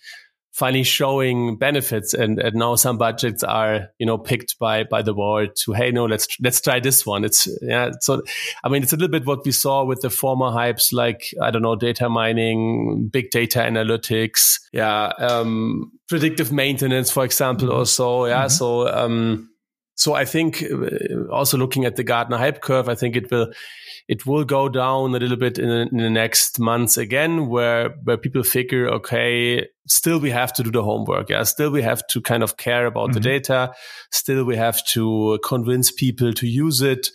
finally 0.53 0.83
showing 0.83 1.57
benefits, 1.57 2.15
and, 2.15 2.39
and 2.39 2.55
now 2.55 2.75
some 2.75 2.99
budgets 2.99 3.43
are 3.43 3.89
you 3.99 4.07
know 4.07 4.19
picked 4.19 4.59
by 4.59 4.85
by 4.85 5.03
the 5.03 5.15
board 5.15 5.57
to 5.57 5.73
hey 5.73 5.91
no 5.91 6.05
let's 6.05 6.29
let's 6.41 6.61
try 6.61 6.79
this 6.79 7.05
one. 7.07 7.25
It's 7.25 7.49
yeah, 7.63 7.91
so 8.01 8.23
I 8.63 8.69
mean 8.69 8.83
it's 8.83 8.93
a 8.93 8.97
little 8.97 9.11
bit 9.11 9.27
what 9.27 9.45
we 9.45 9.53
saw 9.53 9.85
with 9.85 10.01
the 10.01 10.11
former 10.11 10.51
hypes 10.51 10.93
like 10.93 11.35
I 11.41 11.51
don't 11.51 11.63
know 11.63 11.77
data 11.77 12.09
mining, 12.09 13.09
big 13.11 13.31
data 13.31 13.61
analytics, 13.61 14.61
yeah, 14.73 15.13
um, 15.19 15.93
predictive 16.09 16.53
maintenance 16.53 17.11
for 17.11 17.25
example, 17.25 17.69
mm-hmm. 17.69 17.81
or 17.81 17.87
so 17.87 18.27
yeah, 18.27 18.45
mm-hmm. 18.45 18.49
so. 18.49 18.89
Um, 18.89 19.49
so 19.95 20.15
I 20.15 20.25
think 20.25 20.63
uh, 20.63 21.31
also 21.31 21.57
looking 21.59 21.85
at 21.85 21.97
the 21.97 22.05
Gartner 22.05 22.39
hype 22.39 22.61
curve, 22.61 22.89
I 22.89 22.95
think 22.95 23.17
it 23.17 23.31
will 23.31 23.53
it 24.09 24.27
will 24.27 24.45
go 24.45 24.69
down 24.69 25.15
a 25.15 25.19
little 25.19 25.37
bit 25.37 25.59
in, 25.59 25.71
in 25.71 25.97
the 25.97 26.11
next 26.11 26.59
months 26.59 26.97
again, 26.97 27.49
where 27.49 27.91
where 28.05 28.17
people 28.17 28.43
figure, 28.43 28.89
okay, 28.89 29.67
still 29.87 30.19
we 30.19 30.31
have 30.31 30.53
to 30.55 30.63
do 30.63 30.71
the 30.71 30.83
homework. 30.83 31.31
Yeah, 31.31 31.43
still 31.45 31.71
we 31.71 31.83
have 31.83 32.07
to 32.09 32.21
kind 32.21 32.43
of 32.43 32.57
care 32.57 32.87
about 32.87 33.11
mm-hmm. 33.11 33.15
the 33.15 33.21
data. 33.21 33.73
Still 34.11 34.45
we 34.45 34.57
have 34.57 34.85
to 34.89 35.39
convince 35.45 35.93
people 35.93 36.33
to 36.35 36.47
use 36.47 36.81
it. 36.83 37.09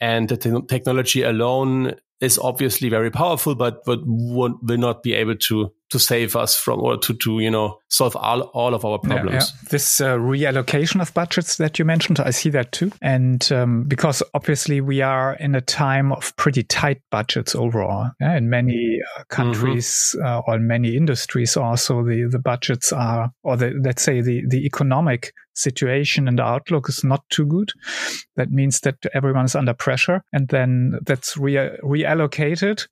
And 0.00 0.28
the 0.28 0.36
te- 0.36 0.66
technology 0.68 1.22
alone 1.22 1.94
is 2.24 2.38
obviously 2.38 2.88
very 2.88 3.10
powerful, 3.10 3.54
but 3.54 3.84
but 3.84 4.00
will 4.04 4.58
not 4.62 5.02
be 5.02 5.14
able 5.14 5.36
to 5.36 5.72
to 5.90 5.98
save 5.98 6.34
us 6.34 6.56
from 6.56 6.80
or 6.80 6.96
to 6.98 7.14
to 7.14 7.38
you 7.38 7.50
know 7.50 7.78
solve 7.88 8.16
all 8.16 8.42
all 8.54 8.74
of 8.74 8.84
our 8.84 8.98
problems. 8.98 9.30
Yeah, 9.32 9.38
yeah. 9.62 9.68
This 9.70 10.00
uh, 10.00 10.16
reallocation 10.16 11.00
of 11.00 11.14
budgets 11.14 11.56
that 11.58 11.78
you 11.78 11.84
mentioned, 11.84 12.18
I 12.20 12.30
see 12.30 12.50
that 12.50 12.72
too, 12.72 12.90
and 13.00 13.50
um, 13.52 13.84
because 13.84 14.22
obviously 14.34 14.80
we 14.80 15.02
are 15.02 15.34
in 15.34 15.54
a 15.54 15.60
time 15.60 16.12
of 16.12 16.34
pretty 16.36 16.62
tight 16.64 17.00
budgets 17.10 17.54
overall. 17.54 18.10
Yeah? 18.20 18.36
In 18.36 18.50
many 18.50 18.98
uh, 19.16 19.24
countries 19.28 20.16
mm-hmm. 20.18 20.26
uh, 20.26 20.42
or 20.46 20.56
in 20.56 20.66
many 20.66 20.96
industries, 20.96 21.56
also 21.56 22.02
the 22.02 22.28
the 22.30 22.38
budgets 22.40 22.92
are 22.92 23.30
or 23.42 23.56
the 23.56 23.70
let's 23.82 24.02
say 24.02 24.20
the 24.20 24.42
the 24.48 24.66
economic 24.66 25.32
situation 25.54 26.28
and 26.28 26.40
outlook 26.40 26.88
is 26.88 27.04
not 27.04 27.24
too 27.30 27.46
good. 27.46 27.70
That 28.36 28.50
means 28.50 28.80
that 28.80 28.96
everyone 29.14 29.44
is 29.44 29.54
under 29.54 29.74
pressure 29.74 30.22
and 30.32 30.48
then 30.48 30.98
that's 31.06 31.36
re- 31.36 31.78
reallocated 31.82 32.86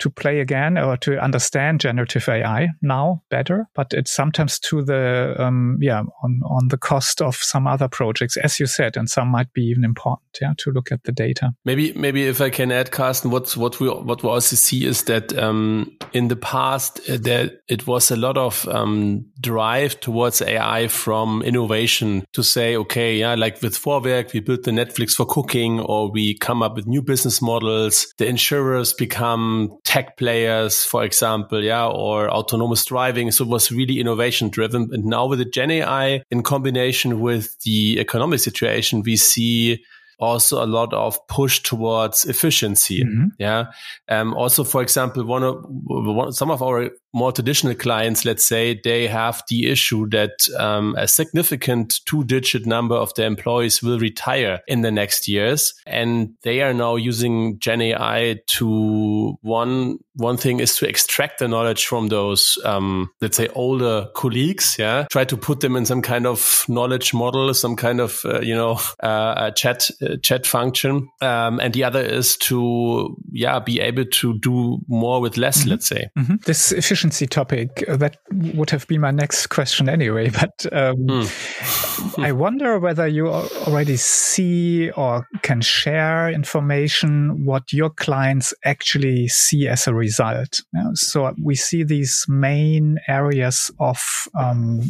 to 0.00 0.10
play 0.10 0.40
again 0.40 0.78
or 0.78 0.96
to 0.98 1.18
understand 1.18 1.80
generative 1.80 2.28
AI 2.28 2.68
now 2.82 3.22
better, 3.30 3.66
but 3.74 3.92
it's 3.92 4.10
sometimes 4.10 4.58
to 4.60 4.82
the 4.82 5.34
um, 5.38 5.78
yeah 5.80 6.02
on 6.22 6.40
on 6.44 6.68
the 6.68 6.78
cost 6.78 7.20
of 7.20 7.36
some 7.36 7.66
other 7.66 7.88
projects, 7.88 8.36
as 8.36 8.60
you 8.60 8.66
said, 8.66 8.96
and 8.96 9.08
some 9.08 9.28
might 9.28 9.52
be 9.52 9.62
even 9.62 9.84
important. 9.84 10.38
Yeah, 10.40 10.52
to 10.58 10.70
look 10.70 10.92
at 10.92 11.02
the 11.04 11.12
data. 11.12 11.52
Maybe 11.64 11.92
maybe 11.94 12.24
if 12.26 12.40
I 12.40 12.50
can 12.50 12.70
add, 12.70 12.90
Carsten, 12.90 13.30
what 13.30 13.56
what 13.56 13.80
we 13.80 13.88
what 13.88 14.22
we 14.22 14.28
also 14.28 14.56
see 14.56 14.84
is 14.84 15.04
that 15.04 15.36
um, 15.36 15.96
in 16.12 16.28
the 16.28 16.36
past 16.36 17.00
uh, 17.08 17.18
there 17.20 17.50
it 17.68 17.86
was 17.86 18.10
a 18.10 18.16
lot 18.16 18.38
of 18.38 18.66
um, 18.68 19.26
drive 19.40 19.98
towards 20.00 20.42
AI 20.42 20.88
from 20.88 21.42
innovation 21.42 22.07
to 22.32 22.42
say, 22.42 22.76
okay, 22.76 23.16
yeah, 23.16 23.34
like 23.34 23.60
with 23.62 23.76
Vorwerk, 23.76 24.32
we 24.32 24.40
built 24.40 24.62
the 24.64 24.70
Netflix 24.70 25.14
for 25.14 25.26
cooking, 25.26 25.80
or 25.80 26.10
we 26.10 26.34
come 26.38 26.62
up 26.62 26.76
with 26.76 26.86
new 26.86 27.02
business 27.02 27.40
models. 27.40 28.12
The 28.18 28.26
insurers 28.26 28.92
become 28.92 29.76
tech 29.84 30.16
players, 30.16 30.84
for 30.84 31.04
example, 31.04 31.62
yeah, 31.62 31.86
or 31.86 32.30
autonomous 32.30 32.84
driving. 32.84 33.30
So 33.30 33.44
it 33.44 33.50
was 33.50 33.72
really 33.72 34.00
innovation 34.00 34.48
driven. 34.48 34.88
And 34.92 35.04
now 35.04 35.26
with 35.26 35.38
the 35.38 35.44
Gen 35.44 35.70
AI 35.70 36.22
in 36.30 36.42
combination 36.42 37.20
with 37.20 37.58
the 37.60 37.98
economic 37.98 38.40
situation, 38.40 39.02
we 39.02 39.16
see 39.16 39.84
also 40.18 40.62
a 40.62 40.66
lot 40.66 40.92
of 40.92 41.18
push 41.28 41.60
towards 41.60 42.24
efficiency. 42.24 43.04
Mm-hmm. 43.04 43.26
Yeah. 43.38 43.66
Um, 44.08 44.34
also, 44.34 44.64
for 44.64 44.82
example, 44.82 45.24
one 45.24 45.44
of 45.44 45.64
one, 45.64 46.32
some 46.32 46.50
of 46.50 46.62
our 46.62 46.90
more 47.14 47.32
traditional 47.32 47.74
clients, 47.74 48.24
let's 48.24 48.44
say, 48.44 48.80
they 48.84 49.06
have 49.06 49.42
the 49.48 49.70
issue 49.70 50.08
that 50.10 50.32
um, 50.58 50.94
a 50.98 51.08
significant 51.08 52.00
two-digit 52.06 52.66
number 52.66 52.94
of 52.94 53.14
their 53.14 53.26
employees 53.26 53.82
will 53.82 53.98
retire 53.98 54.60
in 54.66 54.82
the 54.82 54.90
next 54.90 55.28
years, 55.28 55.74
and 55.86 56.34
they 56.42 56.60
are 56.60 56.74
now 56.74 56.96
using 56.96 57.58
Gen 57.58 57.80
AI 57.80 58.40
to 58.56 59.38
one 59.42 59.98
one 60.14 60.36
thing 60.36 60.58
is 60.58 60.74
to 60.76 60.88
extract 60.88 61.38
the 61.38 61.46
knowledge 61.46 61.86
from 61.86 62.08
those, 62.08 62.58
um, 62.64 63.08
let's 63.20 63.36
say, 63.36 63.46
older 63.54 64.08
colleagues. 64.16 64.74
Yeah, 64.78 65.06
try 65.10 65.24
to 65.24 65.36
put 65.36 65.60
them 65.60 65.76
in 65.76 65.86
some 65.86 66.02
kind 66.02 66.26
of 66.26 66.64
knowledge 66.68 67.14
model, 67.14 67.54
some 67.54 67.76
kind 67.76 68.00
of 68.00 68.20
uh, 68.24 68.40
you 68.40 68.54
know 68.54 68.80
uh, 69.00 69.52
chat 69.52 69.90
uh, 70.02 70.16
chat 70.22 70.46
function, 70.46 71.08
um, 71.22 71.60
and 71.60 71.72
the 71.72 71.84
other 71.84 72.00
is 72.00 72.36
to 72.38 73.16
yeah 73.32 73.60
be 73.60 73.80
able 73.80 74.04
to 74.04 74.38
do 74.40 74.78
more 74.88 75.20
with 75.20 75.36
less. 75.36 75.60
Mm-hmm. 75.60 75.70
Let's 75.70 75.86
say 75.86 76.10
mm-hmm. 76.18 76.36
this 76.44 76.72
efficiency 76.98 77.26
topic 77.26 77.84
uh, 77.88 77.96
that 77.96 78.16
would 78.32 78.70
have 78.70 78.86
been 78.88 79.00
my 79.00 79.12
next 79.12 79.46
question 79.48 79.88
anyway, 79.88 80.30
but 80.40 80.66
um, 80.72 80.96
mm. 80.96 82.18
I 82.18 82.32
wonder 82.32 82.78
whether 82.78 83.06
you 83.06 83.28
already 83.28 83.96
see 83.96 84.90
or 84.90 85.26
can 85.42 85.60
share 85.60 86.28
information 86.28 87.44
what 87.44 87.72
your 87.72 87.90
clients 87.90 88.52
actually 88.64 89.28
see 89.28 89.68
as 89.68 89.86
a 89.86 89.94
result 89.94 90.18
result. 90.18 90.60
So 90.94 91.34
we 91.42 91.54
see 91.54 91.84
these 91.84 92.24
main 92.28 92.98
areas 93.08 93.70
of 93.78 94.28
um, 94.38 94.80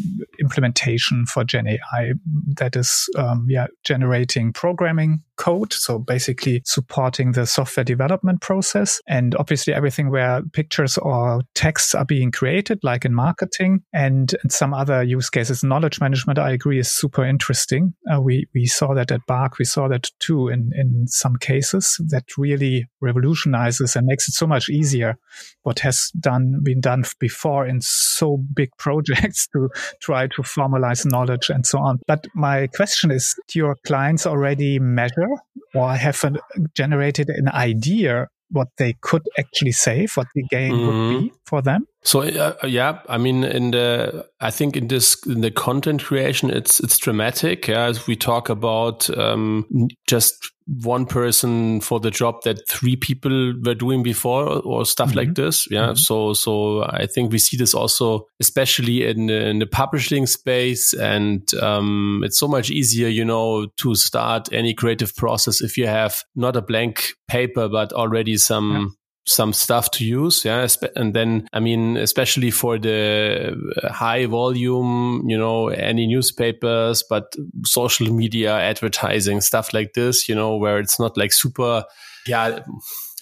implementation 0.41 1.27
for 1.27 1.45
Gen 1.45 1.67
AI 1.67 2.13
that 2.57 2.77
is, 2.77 3.09
um, 3.17 3.47
yeah, 3.49 3.67
generating 3.85 4.53
programming 4.53 5.23
code. 5.39 5.73
So 5.73 5.99
basically 5.99 6.61
supporting 6.65 7.33
the 7.33 7.47
software 7.47 7.85
development 7.85 8.43
process 8.43 9.01
and 9.07 9.35
obviously 9.37 9.73
everything 9.73 10.11
where 10.11 10.43
pictures 10.53 10.99
or 10.99 11.43
texts 11.55 11.95
are 11.95 12.05
being 12.05 12.31
created, 12.31 12.81
like 12.83 13.05
in 13.05 13.15
marketing 13.15 13.83
and, 13.93 14.35
some 14.51 14.73
other 14.73 15.03
use 15.03 15.31
cases. 15.31 15.63
Knowledge 15.63 16.01
management, 16.01 16.39
I 16.39 16.51
agree, 16.53 16.79
is 16.79 16.91
super 16.91 17.25
interesting. 17.25 17.93
Uh, 18.11 18.21
we, 18.21 18.47
we 18.55 18.67
saw 18.67 18.95
that 18.95 19.13
at 19.13 19.21
BARC. 19.27 19.59
We 19.59 19.67
saw 19.67 19.89
that 19.89 20.11
too 20.21 20.49
in, 20.49 20.71
in 20.75 21.07
some 21.07 21.37
cases 21.37 22.01
that 22.09 22.25
really 22.37 22.87
revolutionizes 23.01 23.95
and 23.95 24.07
makes 24.07 24.27
it 24.29 24.33
so 24.33 24.47
much 24.47 24.69
easier 24.69 25.17
what 25.63 25.79
has 25.81 26.11
done, 26.19 26.61
been 26.63 26.81
done 26.81 27.05
before 27.21 27.67
in 27.67 27.81
so 27.81 28.39
big 28.55 28.71
projects 28.79 29.47
to 29.49 29.69
try 30.01 30.27
to 30.27 30.43
formalize 30.43 31.05
knowledge 31.05 31.51
and 31.51 31.67
so 31.67 31.79
on. 31.79 31.99
But 32.07 32.27
my 32.35 32.67
question 32.69 33.11
is, 33.11 33.35
do 33.49 33.59
your 33.59 33.77
clients 33.87 34.27
already 34.27 34.79
measure 34.79 35.28
or 35.75 35.95
have 35.95 36.23
a, 36.25 36.33
generated 36.75 37.29
an 37.29 37.49
idea 37.49 38.29
what 38.51 38.69
they 38.79 38.95
could 39.01 39.23
actually 39.39 39.73
save, 39.73 40.17
what 40.17 40.27
the 40.35 40.43
gain 40.51 40.73
mm-hmm. 40.73 40.87
would 40.87 41.21
be 41.21 41.27
mm-hmm. 41.27 41.37
for 41.47 41.63
them? 41.63 41.87
So 42.05 42.23
uh, 42.23 42.55
yeah, 42.65 43.01
I 43.09 43.19
mean, 43.19 43.45
in 43.45 43.73
the 43.73 44.27
I 44.41 44.51
think 44.51 44.77
in 44.77 44.89
this 44.89 45.17
in 45.27 45.41
the 45.41 45.51
content 45.51 46.03
creation, 46.05 46.51
it's 46.51 46.81
it's 46.81 46.99
dramatic. 46.99 47.69
Yeah, 47.69 47.93
we 48.07 48.17
talk 48.17 48.49
about 48.49 49.11
um, 49.19 49.89
just 50.07 50.53
one 50.69 51.07
person 51.07 51.81
for 51.81 51.99
the 51.99 52.11
job 52.11 52.43
that 52.45 52.69
three 52.69 52.95
people 52.95 53.55
were 53.65 53.75
doing 53.75 54.03
before 54.03 54.61
or 54.63 54.85
stuff 54.85 55.11
mm-hmm. 55.11 55.19
like 55.19 55.35
this. 55.35 55.67
Yeah. 55.71 55.89
Mm-hmm. 55.89 55.95
So, 55.95 56.35
so 56.35 56.83
I 56.83 57.07
think 57.07 57.33
we 57.33 57.39
see 57.39 57.57
this 57.57 57.73
also, 57.75 58.27
especially 58.39 59.07
in, 59.07 59.31
in 59.31 59.61
the 59.61 59.67
publishing 59.67 60.27
space. 60.27 60.93
And, 60.93 61.43
um, 61.55 62.23
it's 62.23 62.39
so 62.39 62.49
much 62.49 62.71
easier, 62.71 63.09
you 63.09 63.25
know, 63.25 63.67
to 63.79 63.95
start 63.95 64.53
any 64.53 64.75
creative 64.75 65.17
process 65.17 65.63
if 65.63 65.79
you 65.79 65.87
have 65.87 66.23
not 66.37 66.55
a 66.55 66.63
blank 66.63 67.15
paper, 67.29 67.69
but 67.69 67.93
already 67.95 68.37
some, 68.37 68.73
yeah 68.73 68.95
some 69.29 69.53
stuff 69.53 69.91
to 69.93 70.05
use. 70.05 70.45
Yeah. 70.45 70.67
And 70.97 71.15
then, 71.15 71.49
I 71.53 71.61
mean, 71.61 71.97
especially 71.97 72.51
for 72.51 72.79
the 72.79 73.55
high 73.85 74.27
volume, 74.27 75.25
you 75.29 75.39
know, 75.39 75.69
any 75.69 76.07
newspapers, 76.07 77.05
but 77.09 77.35
social 77.65 78.13
media 78.13 78.57
advertising, 78.57 79.41
stuff 79.41 79.73
like 79.75 79.93
this, 79.93 80.29
you 80.29 80.35
know, 80.35 80.57
where 80.57 80.79
it's 80.79 80.99
not 80.99 81.17
like 81.17 81.33
super, 81.33 81.85
yeah, 82.27 82.61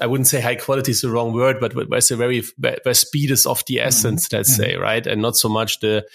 I 0.00 0.06
wouldn't 0.06 0.28
say 0.28 0.40
high 0.40 0.54
quality 0.54 0.92
is 0.92 1.00
the 1.00 1.10
wrong 1.10 1.32
word, 1.32 1.58
but 1.60 1.74
where 1.74 1.86
it's 1.92 2.10
a 2.10 2.16
very, 2.16 2.42
where 2.58 2.94
speed 2.94 3.30
is 3.30 3.46
of 3.46 3.64
the 3.66 3.76
mm-hmm. 3.76 3.88
essence, 3.88 4.28
mm-hmm. 4.28 4.36
let's 4.36 4.52
mm-hmm. 4.52 4.62
say, 4.62 4.76
right? 4.76 5.06
And 5.06 5.20
not 5.20 5.36
so 5.36 5.48
much 5.48 5.80
the, 5.80 6.06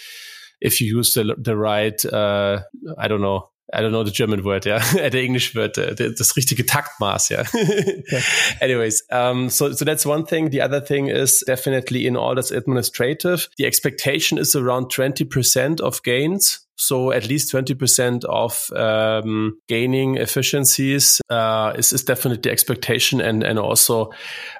if 0.62 0.79
you 0.79 0.95
use 0.95 1.13
the, 1.13 1.36
the 1.38 1.57
right, 1.57 2.03
uh, 2.05 2.62
I 2.98 3.07
don't 3.07 3.21
know, 3.21 3.50
I 3.73 3.81
don't 3.81 3.91
know 3.91 4.03
the 4.03 4.11
German 4.11 4.43
word, 4.43 4.65
yeah, 4.65 4.79
the 5.09 5.23
English 5.23 5.55
word, 5.55 5.77
uh, 5.77 5.93
das 5.93 6.35
richtige 6.35 6.65
Taktmaß, 6.65 7.29
yeah. 7.29 7.45
okay. 7.55 8.21
Anyways, 8.59 9.03
um, 9.11 9.49
so 9.49 9.71
so 9.73 9.85
that's 9.85 10.05
one 10.05 10.25
thing. 10.25 10.49
The 10.49 10.61
other 10.61 10.81
thing 10.81 11.07
is 11.07 11.43
definitely 11.45 12.05
in 12.05 12.17
all 12.17 12.35
that's 12.35 12.51
administrative. 12.51 13.47
The 13.57 13.65
expectation 13.65 14.37
is 14.37 14.55
around 14.55 14.89
twenty 14.89 15.25
percent 15.25 15.81
of 15.81 16.03
gains. 16.03 16.59
So 16.81 17.11
at 17.11 17.29
least 17.29 17.53
20% 17.53 18.25
of 18.25 18.71
um, 18.75 19.59
gaining 19.67 20.17
efficiencies 20.17 21.21
uh, 21.29 21.73
is, 21.75 21.93
is 21.93 22.03
definitely 22.03 22.41
the 22.41 22.49
expectation. 22.49 23.21
And, 23.21 23.43
and 23.43 23.59
also, 23.59 24.09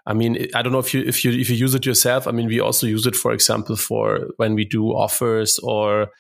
I 0.05 0.13
mean, 0.13 0.47
I 0.53 0.61
don't 0.61 0.71
know 0.71 0.77
if 0.77 0.93
you, 0.93 1.01
if 1.01 1.25
you, 1.25 1.31
if 1.31 1.49
you 1.49 1.55
use 1.55 1.73
it 1.73 1.83
yourself. 1.83 2.27
I 2.27 2.31
mean, 2.31 2.45
we 2.45 2.59
also 2.59 2.85
use 2.85 3.07
it, 3.07 3.15
for 3.15 3.31
example, 3.33 3.75
for 3.75 4.27
when 4.37 4.53
we 4.53 4.65
do 4.65 4.89
offers 4.89 5.57
or 5.63 6.11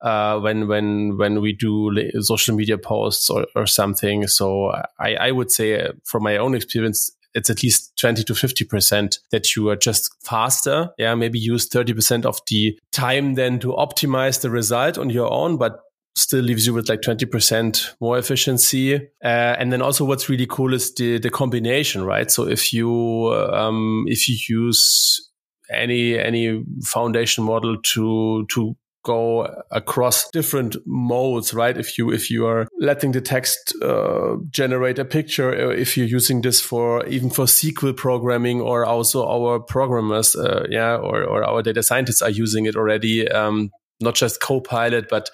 uh, 0.00 0.38
when 0.38 0.68
when 0.68 1.16
when 1.16 1.40
we 1.40 1.52
do 1.52 1.92
social 2.20 2.54
media 2.54 2.78
posts 2.78 3.30
or, 3.30 3.46
or 3.54 3.66
something. 3.66 4.26
So 4.26 4.72
I, 4.98 5.14
I 5.14 5.30
would 5.32 5.50
say 5.50 5.80
uh, 5.80 5.92
from 6.04 6.22
my 6.22 6.36
own 6.36 6.54
experience, 6.54 7.10
it's 7.34 7.50
at 7.50 7.62
least 7.62 7.92
20 7.98 8.24
to 8.24 8.32
50% 8.32 9.18
that 9.30 9.54
you 9.54 9.68
are 9.68 9.76
just 9.76 10.14
faster. 10.24 10.90
Yeah, 10.98 11.14
maybe 11.14 11.38
use 11.38 11.68
30% 11.68 12.24
of 12.24 12.40
the 12.48 12.78
time 12.92 13.34
then 13.34 13.58
to 13.60 13.68
optimize 13.68 14.40
the 14.40 14.50
result 14.50 14.98
on 14.98 15.10
your 15.10 15.30
own, 15.30 15.56
but 15.56 15.80
still 16.16 16.40
leaves 16.40 16.66
you 16.66 16.74
with 16.74 16.88
like 16.88 17.00
20% 17.00 17.94
more 18.00 18.18
efficiency. 18.18 18.96
Uh, 18.96 19.54
and 19.58 19.72
then 19.72 19.82
also 19.82 20.04
what's 20.04 20.28
really 20.28 20.46
cool 20.46 20.74
is 20.74 20.92
the, 20.94 21.18
the 21.18 21.30
combination, 21.30 22.02
right? 22.04 22.30
So 22.30 22.48
if 22.48 22.72
you, 22.72 23.28
um, 23.52 24.04
if 24.08 24.28
you 24.28 24.36
use 24.48 25.30
any, 25.72 26.18
any 26.18 26.64
foundation 26.82 27.44
model 27.44 27.76
to, 27.80 28.46
to 28.50 28.76
go 29.04 29.62
across 29.70 30.28
different 30.30 30.76
modes, 30.86 31.54
right? 31.54 31.76
If 31.76 31.98
you 31.98 32.10
if 32.12 32.30
you 32.30 32.46
are 32.46 32.66
letting 32.78 33.12
the 33.12 33.20
text 33.20 33.74
uh, 33.82 34.36
generate 34.50 34.98
a 34.98 35.04
picture, 35.04 35.50
uh, 35.50 35.70
if 35.70 35.96
you're 35.96 36.06
using 36.06 36.42
this 36.42 36.60
for 36.60 37.06
even 37.06 37.30
for 37.30 37.46
SQL 37.46 37.96
programming, 37.96 38.60
or 38.60 38.84
also 38.84 39.26
our 39.26 39.60
programmers, 39.60 40.36
uh, 40.36 40.66
yeah, 40.70 40.96
or 40.96 41.24
or 41.24 41.44
our 41.44 41.62
data 41.62 41.82
scientists 41.82 42.22
are 42.22 42.30
using 42.30 42.66
it 42.66 42.76
already. 42.76 43.28
Um, 43.28 43.70
not 44.00 44.14
just 44.14 44.40
Copilot, 44.40 45.08
but 45.08 45.30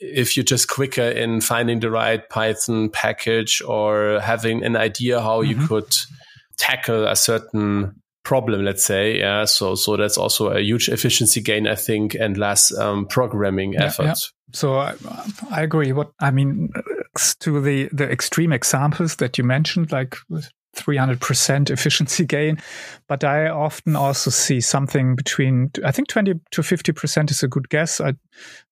if 0.00 0.36
you're 0.36 0.44
just 0.44 0.68
quicker 0.68 1.02
in 1.02 1.40
finding 1.40 1.80
the 1.80 1.90
right 1.90 2.28
Python 2.28 2.88
package 2.90 3.62
or 3.66 4.20
having 4.20 4.64
an 4.64 4.76
idea 4.76 5.20
how 5.20 5.42
mm-hmm. 5.42 5.60
you 5.60 5.66
could 5.66 5.94
tackle 6.56 7.06
a 7.06 7.16
certain 7.16 8.00
problem, 8.28 8.62
let's 8.62 8.84
say. 8.84 9.18
Yeah. 9.18 9.46
So, 9.46 9.74
so 9.74 9.96
that's 9.96 10.18
also 10.18 10.50
a 10.50 10.60
huge 10.60 10.90
efficiency 10.90 11.40
gain, 11.40 11.66
I 11.66 11.76
think, 11.76 12.14
and 12.14 12.36
less 12.36 12.76
um, 12.76 13.06
programming 13.06 13.72
yeah, 13.72 13.84
effort. 13.84 14.04
Yeah. 14.04 14.14
So 14.52 14.74
I, 14.74 14.94
I, 15.50 15.62
agree. 15.62 15.92
What 15.92 16.12
I 16.20 16.30
mean 16.30 16.70
to 17.40 17.60
the 17.62 17.88
the 17.90 18.10
extreme 18.10 18.52
examples 18.52 19.16
that 19.16 19.38
you 19.38 19.44
mentioned, 19.44 19.92
like 19.92 20.16
300% 20.76 21.70
efficiency 21.70 22.26
gain. 22.26 22.58
But 23.08 23.24
I 23.24 23.48
often 23.48 23.96
also 23.96 24.30
see 24.30 24.60
something 24.60 25.16
between, 25.16 25.70
I 25.84 25.92
think 25.92 26.08
20 26.08 26.34
to 26.50 26.62
50% 26.62 27.30
is 27.30 27.42
a 27.42 27.48
good 27.48 27.68
guess. 27.70 28.00
I 28.00 28.14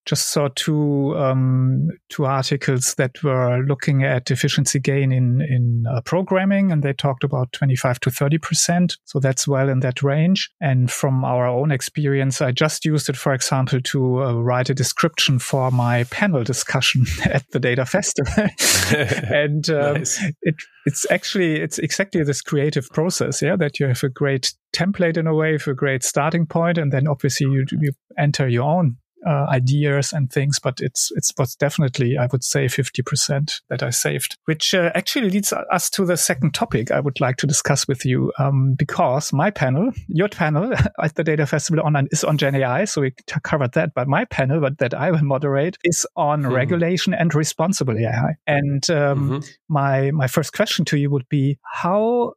just 0.06 0.30
saw 0.30 0.48
two 0.54 1.16
um, 1.18 1.88
two 2.08 2.24
articles 2.24 2.94
that 2.94 3.22
were 3.22 3.58
looking 3.66 4.04
at 4.04 4.30
efficiency 4.30 4.78
gain 4.78 5.12
in 5.12 5.40
in 5.42 5.84
uh, 5.90 6.00
programming, 6.02 6.70
and 6.70 6.82
they 6.82 6.92
talked 6.92 7.24
about 7.24 7.52
twenty 7.52 7.74
five 7.74 7.98
to 8.00 8.10
thirty 8.10 8.38
percent. 8.38 8.96
So 9.04 9.18
that's 9.18 9.46
well 9.46 9.68
in 9.68 9.80
that 9.80 10.02
range. 10.02 10.50
And 10.60 10.90
from 10.90 11.24
our 11.24 11.46
own 11.46 11.72
experience, 11.72 12.40
I 12.40 12.52
just 12.52 12.84
used 12.84 13.08
it, 13.08 13.16
for 13.16 13.34
example, 13.34 13.80
to 13.80 14.22
uh, 14.22 14.32
write 14.34 14.70
a 14.70 14.74
description 14.74 15.40
for 15.40 15.70
my 15.72 16.04
panel 16.04 16.44
discussion 16.44 17.04
at 17.24 17.50
the 17.50 17.58
Data 17.58 17.84
Festival, 17.84 18.46
and 18.96 19.68
um, 19.68 19.94
nice. 19.94 20.24
it 20.42 20.54
it's 20.86 21.04
actually 21.10 21.56
it's 21.56 21.78
exactly 21.78 22.22
this 22.22 22.42
creative 22.42 22.88
process, 22.90 23.42
yeah, 23.42 23.56
that 23.56 23.80
you 23.80 23.86
have 23.86 24.04
a 24.04 24.08
great 24.08 24.25
template 24.74 25.16
in 25.16 25.26
a 25.26 25.34
way, 25.34 25.58
for 25.58 25.70
a 25.70 25.76
great 25.76 26.02
starting 26.02 26.46
point, 26.46 26.78
and 26.78 26.92
then 26.92 27.08
obviously 27.08 27.46
you 27.46 27.64
you 27.80 27.92
enter 28.18 28.48
your 28.48 28.64
own 28.64 28.96
uh, 29.26 29.46
ideas 29.48 30.12
and 30.12 30.30
things, 30.30 30.58
but 30.58 30.80
it's 30.80 31.10
it's 31.16 31.32
was 31.38 31.56
definitely 31.56 32.16
I 32.16 32.26
would 32.26 32.44
say 32.44 32.68
fifty 32.68 33.02
percent 33.02 33.60
that 33.68 33.82
I 33.82 33.90
saved, 33.90 34.38
which 34.44 34.74
uh, 34.74 34.92
actually 34.94 35.30
leads 35.30 35.52
us 35.52 35.90
to 35.90 36.04
the 36.04 36.16
second 36.16 36.54
topic 36.54 36.90
I 36.90 37.00
would 37.00 37.20
like 37.20 37.36
to 37.38 37.46
discuss 37.46 37.88
with 37.88 38.04
you, 38.04 38.32
um, 38.38 38.74
because 38.74 39.32
my 39.32 39.50
panel, 39.50 39.90
your 40.08 40.28
panel 40.28 40.72
at 41.02 41.14
the 41.16 41.24
Data 41.24 41.46
Festival 41.46 41.84
Online 41.84 42.08
is 42.12 42.22
on 42.22 42.38
Gen 42.38 42.54
AI, 42.54 42.84
so 42.84 43.00
we 43.00 43.14
covered 43.42 43.72
that. 43.72 43.94
But 43.94 44.06
my 44.06 44.24
panel, 44.26 44.60
but 44.60 44.78
that 44.78 44.94
I 44.94 45.10
will 45.10 45.24
moderate, 45.24 45.76
is 45.82 46.06
on 46.16 46.42
mm-hmm. 46.42 46.52
regulation 46.52 47.14
and 47.14 47.34
responsible 47.34 47.98
AI. 47.98 48.36
And 48.46 48.88
um, 48.90 49.30
mm-hmm. 49.30 49.48
my 49.68 50.10
my 50.12 50.28
first 50.28 50.52
question 50.52 50.84
to 50.86 50.98
you 50.98 51.10
would 51.10 51.28
be 51.28 51.58
how 51.62 52.34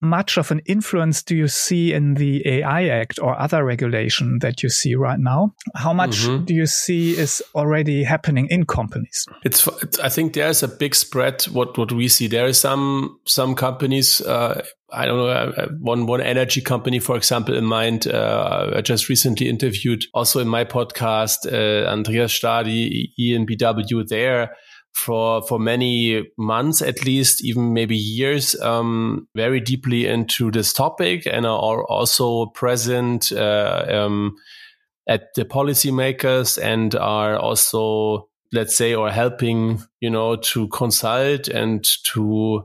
much 0.00 0.36
of 0.36 0.50
an 0.50 0.60
influence 0.66 1.22
do 1.22 1.34
you 1.34 1.48
see 1.48 1.92
in 1.92 2.14
the 2.14 2.46
AI 2.46 2.88
Act 2.88 3.18
or 3.20 3.38
other 3.40 3.64
regulation 3.64 4.38
that 4.40 4.62
you 4.62 4.68
see 4.68 4.94
right 4.94 5.18
now? 5.18 5.54
How 5.74 5.92
much 5.92 6.18
mm-hmm. 6.18 6.44
do 6.44 6.54
you 6.54 6.66
see 6.66 7.16
is 7.16 7.42
already 7.54 8.04
happening 8.04 8.46
in 8.50 8.66
companies? 8.66 9.26
It's, 9.44 9.66
I 9.98 10.08
think 10.08 10.34
there's 10.34 10.62
a 10.62 10.68
big 10.68 10.94
spread. 10.94 11.44
What 11.44 11.78
what 11.78 11.92
we 11.92 12.08
see 12.08 12.26
there 12.26 12.46
is 12.46 12.60
some 12.60 13.18
some 13.24 13.54
companies. 13.54 14.20
Uh, 14.20 14.62
I 14.92 15.06
don't 15.06 15.18
know 15.18 15.28
uh, 15.28 15.52
uh, 15.56 15.68
one 15.80 16.06
one 16.06 16.20
energy 16.20 16.60
company, 16.60 16.98
for 16.98 17.16
example, 17.16 17.56
in 17.56 17.64
mind. 17.64 18.06
Uh, 18.06 18.72
I 18.76 18.80
just 18.82 19.08
recently 19.08 19.48
interviewed 19.48 20.04
also 20.14 20.40
in 20.40 20.48
my 20.48 20.64
podcast 20.64 21.50
uh, 21.50 21.88
Andreas 21.88 22.38
Stadi, 22.38 23.08
EnBW 23.18 24.06
there 24.08 24.54
for 24.96 25.42
for 25.42 25.58
many 25.58 26.26
months 26.38 26.80
at 26.80 27.04
least 27.04 27.44
even 27.44 27.74
maybe 27.74 27.96
years 27.96 28.58
um, 28.62 29.28
very 29.36 29.60
deeply 29.60 30.06
into 30.06 30.50
this 30.50 30.72
topic 30.72 31.26
and 31.26 31.44
are 31.44 31.84
also 31.84 32.46
present 32.46 33.30
uh, 33.30 33.84
um, 33.90 34.34
at 35.06 35.34
the 35.34 35.44
policymakers 35.44 36.56
and 36.60 36.94
are 36.94 37.36
also 37.36 38.26
let's 38.54 38.74
say 38.74 38.94
or 38.94 39.10
helping 39.10 39.82
you 40.00 40.08
know 40.08 40.36
to 40.36 40.66
consult 40.68 41.46
and 41.48 41.84
to 42.04 42.64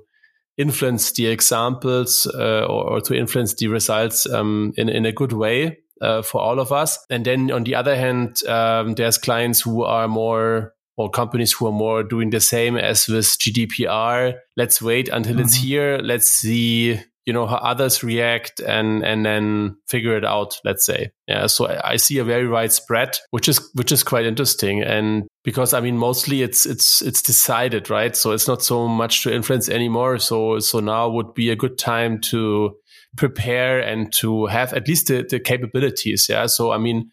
influence 0.57 1.11
the 1.11 1.27
examples 1.27 2.25
uh, 2.33 2.65
or, 2.65 2.91
or, 2.91 3.01
to 3.01 3.13
influence 3.13 3.55
the 3.55 3.67
results 3.67 4.25
um, 4.29 4.71
in, 4.77 4.87
in 4.89 5.05
a 5.05 5.11
good 5.11 5.33
way 5.33 5.79
uh, 6.01 6.21
for 6.21 6.39
all 6.39 6.59
of 6.59 6.71
us. 6.71 6.99
And 7.09 7.25
then 7.25 7.51
on 7.51 7.63
the 7.63 7.73
other 7.73 7.95
hand, 7.95 8.45
um, 8.47 8.93
there's 8.93 9.17
clients 9.17 9.61
who 9.61 9.83
are 9.83 10.07
more 10.07 10.73
or 10.97 11.09
companies 11.09 11.53
who 11.53 11.67
are 11.67 11.71
more 11.71 12.03
doing 12.03 12.29
the 12.29 12.39
same 12.39 12.77
as 12.77 13.07
with 13.07 13.25
GDPR. 13.25 14.35
Let's 14.57 14.81
wait 14.81 15.09
until 15.09 15.33
mm-hmm. 15.33 15.41
it's 15.41 15.55
here. 15.55 15.99
Let's 16.03 16.29
see, 16.29 16.99
you 17.25 17.33
know, 17.33 17.47
how 17.47 17.57
others 17.57 18.03
react 18.03 18.59
and, 18.59 19.03
and 19.03 19.25
then 19.25 19.77
figure 19.87 20.17
it 20.17 20.25
out, 20.25 20.59
let's 20.65 20.85
say. 20.85 21.11
Yeah. 21.27 21.47
So 21.47 21.67
I, 21.67 21.91
I 21.91 21.95
see 21.95 22.17
a 22.17 22.23
very 22.23 22.47
wide 22.47 22.71
spread, 22.71 23.17
which 23.31 23.47
is, 23.47 23.69
which 23.73 23.91
is 23.91 24.03
quite 24.03 24.25
interesting. 24.25 24.83
And 24.83 25.27
because 25.43 25.73
I 25.73 25.79
mean, 25.79 25.97
mostly 25.97 26.41
it's, 26.41 26.65
it's, 26.65 27.01
it's 27.01 27.21
decided, 27.21 27.89
right? 27.89 28.15
So 28.15 28.31
it's 28.31 28.47
not 28.47 28.61
so 28.61 28.87
much 28.87 29.23
to 29.23 29.33
influence 29.33 29.69
anymore. 29.69 30.17
So, 30.17 30.59
so 30.59 30.79
now 30.79 31.09
would 31.09 31.33
be 31.33 31.49
a 31.49 31.55
good 31.55 31.77
time 31.77 32.19
to 32.31 32.75
prepare 33.15 33.79
and 33.79 34.11
to 34.13 34.45
have 34.47 34.73
at 34.73 34.87
least 34.87 35.07
the, 35.07 35.25
the 35.27 35.39
capabilities. 35.39 36.27
Yeah. 36.29 36.45
So, 36.47 36.71
I 36.71 36.77
mean, 36.77 37.11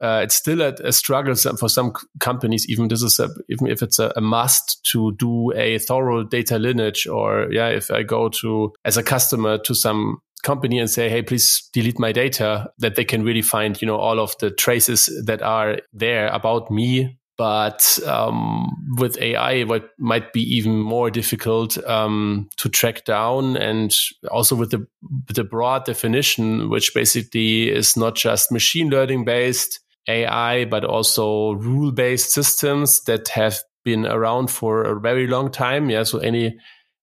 uh, 0.00 0.20
it's 0.22 0.36
still 0.36 0.60
a, 0.60 0.74
a, 0.84 0.92
struggle 0.92 1.34
for 1.34 1.68
some 1.68 1.92
companies. 2.20 2.66
Even 2.68 2.88
this 2.88 3.02
is 3.02 3.18
a, 3.18 3.28
even 3.48 3.66
if 3.66 3.82
it's 3.82 3.98
a, 3.98 4.12
a, 4.14 4.20
must 4.20 4.84
to 4.92 5.12
do 5.18 5.52
a 5.56 5.78
thorough 5.78 6.22
data 6.22 6.58
lineage, 6.58 7.06
or 7.06 7.48
yeah, 7.50 7.68
if 7.68 7.90
I 7.90 8.04
go 8.04 8.28
to 8.28 8.72
as 8.84 8.96
a 8.96 9.02
customer 9.02 9.58
to 9.58 9.74
some 9.74 10.18
company 10.44 10.78
and 10.78 10.88
say, 10.88 11.08
hey, 11.08 11.22
please 11.22 11.68
delete 11.72 11.98
my 11.98 12.12
data, 12.12 12.70
that 12.78 12.94
they 12.94 13.04
can 13.04 13.24
really 13.24 13.42
find 13.42 13.80
you 13.82 13.86
know 13.86 13.96
all 13.96 14.20
of 14.20 14.34
the 14.38 14.50
traces 14.50 15.08
that 15.26 15.42
are 15.42 15.78
there 15.92 16.28
about 16.28 16.70
me. 16.70 17.16
But 17.36 18.00
um, 18.04 18.68
with 18.98 19.16
AI, 19.20 19.62
what 19.62 19.90
might 19.96 20.32
be 20.32 20.42
even 20.56 20.76
more 20.80 21.08
difficult 21.08 21.78
um, 21.86 22.48
to 22.56 22.68
track 22.68 23.04
down, 23.04 23.56
and 23.56 23.94
also 24.30 24.54
with 24.54 24.70
the 24.70 24.86
the 25.28 25.44
broad 25.44 25.84
definition, 25.84 26.68
which 26.68 26.94
basically 26.94 27.70
is 27.70 27.96
not 27.96 28.14
just 28.16 28.52
machine 28.52 28.90
learning 28.90 29.24
based, 29.24 29.80
AI, 30.08 30.64
but 30.64 30.84
also 30.84 31.52
rule 31.52 31.92
based 31.92 32.32
systems 32.32 33.02
that 33.04 33.28
have 33.28 33.58
been 33.84 34.06
around 34.06 34.50
for 34.50 34.82
a 34.82 35.00
very 35.00 35.26
long 35.26 35.50
time. 35.50 35.90
Yeah. 35.90 36.02
So 36.02 36.18
any, 36.18 36.58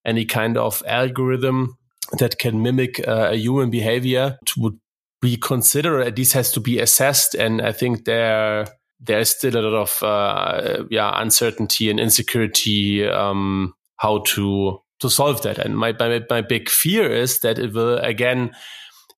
any 0.05 0.25
kind 0.25 0.57
of 0.57 0.83
algorithm 0.87 1.77
that 2.19 2.37
can 2.37 2.61
mimic 2.61 3.05
uh, 3.07 3.29
a 3.31 3.35
human 3.35 3.69
behavior 3.69 4.37
would 4.57 4.79
be 5.21 5.37
considered, 5.37 6.01
at 6.01 6.17
least 6.17 6.33
has 6.33 6.51
to 6.51 6.59
be 6.59 6.79
assessed. 6.79 7.35
And 7.35 7.61
I 7.61 7.71
think 7.71 8.05
there, 8.05 8.67
there's 8.99 9.29
still 9.29 9.55
a 9.57 9.61
lot 9.61 9.73
of, 9.73 10.03
uh, 10.03 10.83
yeah, 10.89 11.11
uncertainty 11.15 11.89
and 11.89 11.99
insecurity, 11.99 13.07
um, 13.07 13.73
how 13.97 14.19
to, 14.19 14.79
to 14.99 15.09
solve 15.09 15.41
that. 15.43 15.57
And 15.57 15.77
my, 15.77 15.93
my, 15.99 16.21
my 16.29 16.41
big 16.41 16.69
fear 16.69 17.11
is 17.11 17.39
that 17.39 17.57
it 17.57 17.73
will 17.73 17.97
again, 17.97 18.51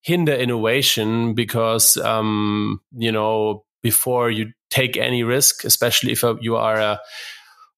hinder 0.08 0.34
innovation 0.34 1.34
because 1.34 1.98
um, 1.98 2.80
you 2.96 3.12
know 3.12 3.66
before 3.90 4.30
you 4.30 4.52
take 4.70 4.98
any 4.98 5.24
risk, 5.24 5.64
especially 5.64 6.12
if 6.12 6.24
you 6.42 6.56
are 6.58 6.80
a 6.92 7.00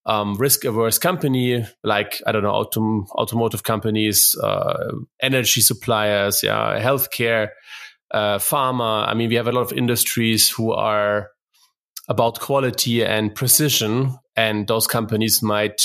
um, 0.06 0.34
risk 0.36 0.64
averse 0.64 0.98
company 0.98 1.64
like 1.84 2.20
I 2.26 2.32
don't 2.32 2.42
know 2.42 2.64
autom- 2.64 3.06
automotive 3.10 3.62
companies, 3.62 4.34
uh, 4.42 4.92
energy 5.22 5.60
suppliers, 5.60 6.42
yeah, 6.42 6.80
healthcare, 6.80 7.50
uh, 8.10 8.38
pharma. 8.38 9.06
I 9.06 9.14
mean, 9.14 9.28
we 9.28 9.36
have 9.36 9.46
a 9.46 9.52
lot 9.52 9.62
of 9.62 9.72
industries 9.72 10.50
who 10.50 10.72
are 10.72 11.28
about 12.08 12.40
quality 12.40 13.04
and 13.04 13.34
precision, 13.34 14.16
and 14.34 14.66
those 14.66 14.86
companies 14.88 15.42
might 15.42 15.80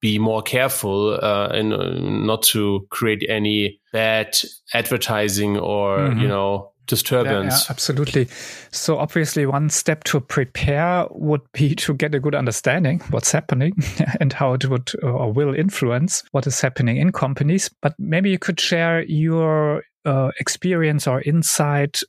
be 0.00 0.18
more 0.18 0.42
careful 0.42 1.18
uh, 1.22 1.50
in 1.54 1.72
uh, 1.72 1.92
not 2.26 2.42
to 2.42 2.86
create 2.90 3.24
any 3.28 3.80
bad 3.92 4.36
advertising 4.74 5.56
or 5.56 5.98
mm-hmm. 5.98 6.20
you 6.20 6.28
know 6.28 6.72
disturbance. 6.88 7.54
Yeah, 7.54 7.58
yeah, 7.58 7.70
absolutely. 7.70 8.28
So 8.72 8.98
obviously 8.98 9.46
one 9.46 9.70
step 9.70 10.02
to 10.04 10.20
prepare 10.20 11.06
would 11.10 11.42
be 11.52 11.74
to 11.76 11.94
get 11.94 12.14
a 12.14 12.20
good 12.20 12.34
understanding 12.34 13.00
what's 13.10 13.30
happening 13.30 13.74
and 14.20 14.32
how 14.32 14.54
it 14.54 14.68
would 14.68 14.90
or 15.02 15.32
will 15.32 15.54
influence 15.54 16.24
what 16.32 16.46
is 16.46 16.60
happening 16.60 16.96
in 16.96 17.12
companies. 17.12 17.70
But 17.80 17.94
maybe 17.98 18.30
you 18.30 18.38
could 18.38 18.58
share 18.58 19.04
your 19.04 19.84
uh, 20.04 20.30
experience 20.40 21.06
or 21.06 21.22
insight 21.22 22.00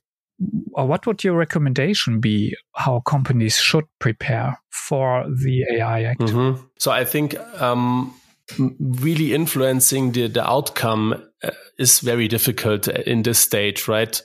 or 0.72 0.86
what 0.86 1.06
would 1.06 1.22
your 1.22 1.36
recommendation 1.36 2.20
be 2.20 2.56
how 2.74 3.00
companies 3.00 3.56
should 3.56 3.84
prepare 3.98 4.58
for 4.70 5.26
the 5.28 5.64
AI 5.70 6.04
Act? 6.04 6.20
Mm-hmm. 6.20 6.62
So 6.78 6.90
I 6.90 7.04
think 7.04 7.36
um, 7.60 8.14
really 8.58 9.34
influencing 9.34 10.12
the, 10.12 10.28
the 10.28 10.48
outcome 10.48 11.22
uh, 11.42 11.50
is 11.78 12.00
very 12.00 12.28
difficult 12.28 12.88
in 12.88 13.22
this 13.22 13.38
stage, 13.38 13.86
right? 13.86 14.20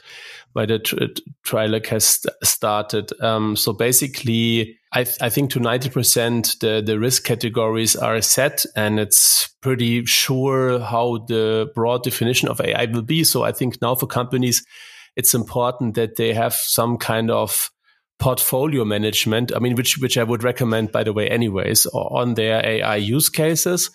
Why 0.56 0.66
the 0.66 0.80
tr- 0.80 1.90
has 1.90 2.06
st- 2.06 2.34
started. 2.42 3.12
Um, 3.22 3.58
so 3.58 3.74
basically, 3.74 4.80
I, 4.94 5.04
th- 5.04 5.18
I 5.20 5.30
think 5.30 5.52
to 5.52 5.60
90% 5.60 6.60
the, 6.60 6.82
the 6.82 6.98
risk 6.98 7.26
categories 7.26 7.98
are 7.98 8.22
set 8.22 8.66
and 8.74 8.98
it's 8.98 9.50
pretty 9.62 10.06
sure 10.06 10.80
how 10.80 11.26
the 11.28 11.70
broad 11.76 12.04
definition 12.04 12.48
of 12.48 12.62
AI 12.62 12.86
will 12.86 13.02
be. 13.02 13.26
So 13.26 13.44
I 13.44 13.52
think 13.52 13.82
now 13.82 13.96
for 13.96 14.08
companies, 14.08 14.66
it's 15.18 15.34
important 15.34 15.96
that 15.96 16.16
they 16.16 16.34
have 16.34 16.54
some 16.54 16.98
kind 16.98 17.30
of 17.30 17.70
portfolio 18.18 18.86
management. 18.86 19.54
I 19.54 19.60
mean, 19.60 19.76
which, 19.76 19.98
which 19.98 20.18
I 20.18 20.24
would 20.24 20.42
recommend, 20.42 20.94
by 20.94 21.04
the 21.04 21.12
way, 21.12 21.28
anyways, 21.28 21.86
on 21.88 22.36
their 22.36 22.66
AI 22.66 22.96
use 22.96 23.28
cases 23.28 23.92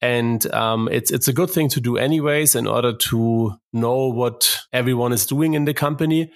and 0.00 0.52
um, 0.54 0.88
it's 0.90 1.10
it's 1.10 1.28
a 1.28 1.32
good 1.32 1.50
thing 1.50 1.68
to 1.70 1.80
do 1.80 1.96
anyways 1.96 2.54
in 2.54 2.66
order 2.66 2.92
to 2.92 3.52
know 3.72 4.08
what 4.08 4.58
everyone 4.72 5.12
is 5.12 5.26
doing 5.26 5.54
in 5.54 5.64
the 5.64 5.74
company. 5.74 6.30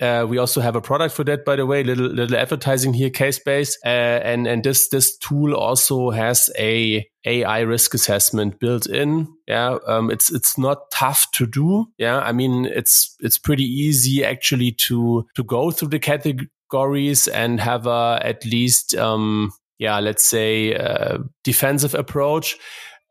Uh, 0.00 0.26
we 0.28 0.36
also 0.36 0.60
have 0.60 0.76
a 0.76 0.80
product 0.80 1.14
for 1.14 1.24
that, 1.24 1.44
by 1.44 1.56
the 1.56 1.64
way, 1.64 1.82
little 1.82 2.08
little 2.08 2.36
advertising 2.36 2.92
here, 2.92 3.08
Casebase, 3.08 3.76
uh, 3.84 3.88
and 3.88 4.46
and 4.46 4.62
this 4.62 4.88
this 4.88 5.16
tool 5.16 5.54
also 5.54 6.10
has 6.10 6.50
a 6.58 7.06
AI 7.24 7.60
risk 7.60 7.94
assessment 7.94 8.60
built 8.60 8.86
in. 8.86 9.26
Yeah, 9.46 9.78
um, 9.86 10.10
it's 10.10 10.30
it's 10.30 10.58
not 10.58 10.90
tough 10.90 11.30
to 11.32 11.46
do. 11.46 11.86
Yeah, 11.96 12.18
I 12.18 12.32
mean 12.32 12.66
it's 12.66 13.16
it's 13.20 13.38
pretty 13.38 13.64
easy 13.64 14.22
actually 14.22 14.72
to 14.72 15.26
to 15.34 15.44
go 15.44 15.70
through 15.70 15.88
the 15.88 15.98
categories 15.98 17.26
and 17.28 17.58
have 17.60 17.86
a 17.86 18.20
at 18.22 18.44
least 18.44 18.94
um, 18.96 19.50
yeah 19.78 19.98
let's 20.00 20.24
say 20.24 20.74
uh, 20.74 21.18
defensive 21.42 21.94
approach 21.94 22.58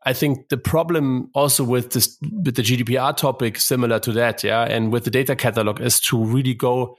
I 0.06 0.12
think 0.12 0.50
the 0.50 0.56
problem 0.56 1.30
also 1.34 1.64
with 1.64 1.90
this 1.90 2.16
with 2.22 2.54
the 2.54 2.62
GDPR 2.62 3.16
topic, 3.16 3.58
similar 3.58 3.98
to 3.98 4.12
that, 4.12 4.44
yeah, 4.44 4.62
and 4.62 4.92
with 4.92 5.02
the 5.02 5.10
data 5.10 5.34
catalog, 5.34 5.80
is 5.80 6.00
to 6.02 6.24
really 6.24 6.54
go 6.54 6.96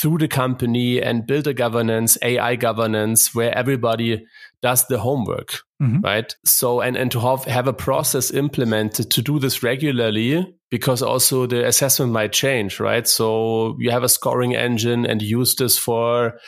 through 0.00 0.18
the 0.18 0.26
company 0.26 1.00
and 1.00 1.26
build 1.26 1.46
a 1.46 1.52
governance, 1.52 2.16
AI 2.22 2.56
governance, 2.56 3.34
where 3.34 3.56
everybody 3.56 4.24
does 4.62 4.86
the 4.86 4.98
homework, 4.98 5.58
mm-hmm. 5.82 6.00
right? 6.00 6.34
So 6.46 6.80
and 6.80 6.96
and 6.96 7.12
to 7.12 7.20
have 7.20 7.44
have 7.44 7.68
a 7.68 7.74
process 7.74 8.30
implemented 8.30 9.10
to 9.10 9.20
do 9.20 9.38
this 9.38 9.62
regularly, 9.62 10.56
because 10.70 11.02
also 11.02 11.46
the 11.46 11.66
assessment 11.66 12.12
might 12.12 12.32
change, 12.32 12.80
right? 12.80 13.06
So 13.06 13.76
you 13.78 13.90
have 13.90 14.02
a 14.02 14.08
scoring 14.08 14.56
engine 14.56 15.04
and 15.04 15.20
use 15.20 15.56
this 15.56 15.76
for 15.76 16.38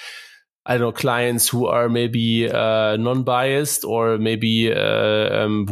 I 0.68 0.72
don't 0.72 0.81
know, 0.83 0.92
clients 0.92 1.48
who 1.48 1.66
are 1.66 1.88
maybe 1.88 2.46
uh, 2.46 2.98
non-biased 2.98 3.87
or 3.87 4.18
maybe 4.18 4.70
uh, 4.70 5.44
um, 5.44 5.66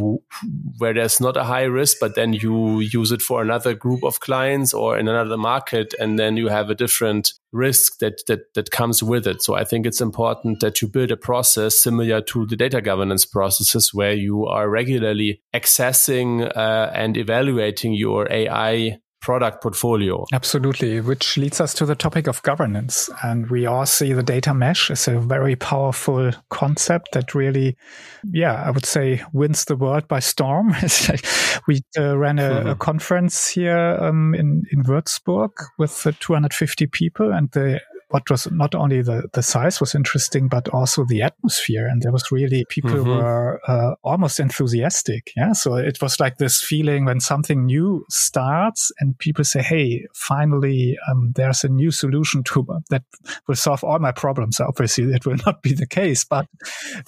where 0.79 0.95
there's 0.95 1.21
not 1.21 1.37
a 1.37 1.43
high 1.43 1.65
risk, 1.65 1.97
but 2.01 2.15
then 2.15 2.33
you 2.33 2.79
use 2.79 3.11
it 3.11 3.21
for 3.21 3.43
another 3.43 3.75
group 3.75 4.03
of 4.03 4.19
clients 4.21 4.73
or 4.73 4.97
in 4.97 5.07
another 5.07 5.37
market, 5.37 5.93
and 5.99 6.17
then 6.17 6.35
you 6.35 6.47
have 6.47 6.71
a 6.71 6.75
different 6.75 7.33
risk 7.51 7.99
that 7.99 8.23
that 8.25 8.53
that 8.55 8.71
comes 8.71 9.03
with 9.03 9.27
it. 9.27 9.43
So 9.43 9.53
I 9.53 9.65
think 9.65 9.85
it's 9.85 10.01
important 10.01 10.61
that 10.61 10.81
you 10.81 10.87
build 10.87 11.11
a 11.11 11.17
process 11.17 11.79
similar 11.79 12.19
to 12.21 12.47
the 12.47 12.55
data 12.55 12.81
governance 12.81 13.23
processes, 13.23 13.93
where 13.93 14.13
you 14.13 14.47
are 14.47 14.67
regularly 14.67 15.43
accessing 15.53 16.51
uh, 16.57 16.91
and 16.95 17.17
evaluating 17.17 17.93
your 17.93 18.27
AI 18.31 18.97
product 19.27 19.61
portfolio. 19.61 20.25
Absolutely, 20.31 21.01
which 21.01 21.35
leads 21.35 21.59
us 21.59 21.73
to 21.73 21.85
the 21.85 21.95
topic 21.95 22.27
of 22.27 22.41
governance. 22.43 23.09
And 23.23 23.49
we 23.49 23.65
all 23.65 23.85
see 23.85 24.13
the 24.13 24.23
data 24.23 24.53
mesh 24.53 24.89
is 24.89 25.05
a 25.09 25.19
very 25.19 25.57
powerful 25.57 26.31
concept 26.49 27.11
that 27.11 27.35
really, 27.35 27.75
yeah, 28.31 28.63
I 28.65 28.71
would 28.71 28.85
say 28.85 29.21
wins 29.33 29.65
the 29.65 29.75
world 29.75 30.07
by 30.07 30.19
storm. 30.19 30.73
we 31.67 31.81
uh, 31.99 32.17
ran 32.17 32.39
a, 32.39 32.41
mm-hmm. 32.41 32.69
a, 32.69 32.75
conference 32.75 33.49
here 33.49 33.97
um, 33.99 34.33
in, 34.33 34.63
in 34.71 34.83
Würzburg 34.83 35.51
with 35.77 36.07
uh, 36.07 36.13
250 36.21 36.87
people 36.87 37.33
and 37.33 37.51
the 37.51 37.81
what 38.09 38.29
was 38.29 38.49
not 38.51 38.73
only 38.73 39.01
the, 39.01 39.27
the 39.33 39.43
size 39.43 39.79
was 39.79 39.93
interesting, 39.93 40.47
but 40.47 40.69
also 40.69 41.03
the 41.05 41.21
atmosphere. 41.21 41.87
And 41.87 42.01
there 42.01 42.11
was 42.11 42.31
really 42.31 42.65
people 42.69 42.91
mm-hmm. 42.91 43.09
were 43.09 43.59
uh, 43.67 43.95
almost 44.03 44.39
enthusiastic. 44.39 45.31
Yeah. 45.35 45.53
So 45.53 45.75
it 45.75 46.01
was 46.01 46.19
like 46.19 46.37
this 46.37 46.61
feeling 46.61 47.05
when 47.05 47.19
something 47.19 47.65
new 47.65 48.05
starts 48.09 48.91
and 48.99 49.17
people 49.17 49.43
say, 49.43 49.61
Hey, 49.61 50.05
finally, 50.13 50.97
um, 51.09 51.33
there's 51.35 51.63
a 51.63 51.69
new 51.69 51.91
solution 51.91 52.43
to 52.43 52.65
that 52.89 53.03
will 53.47 53.55
solve 53.55 53.83
all 53.83 53.99
my 53.99 54.11
problems. 54.11 54.59
Obviously, 54.59 55.05
it 55.05 55.25
will 55.25 55.37
not 55.45 55.61
be 55.61 55.73
the 55.73 55.87
case, 55.87 56.23
but 56.23 56.47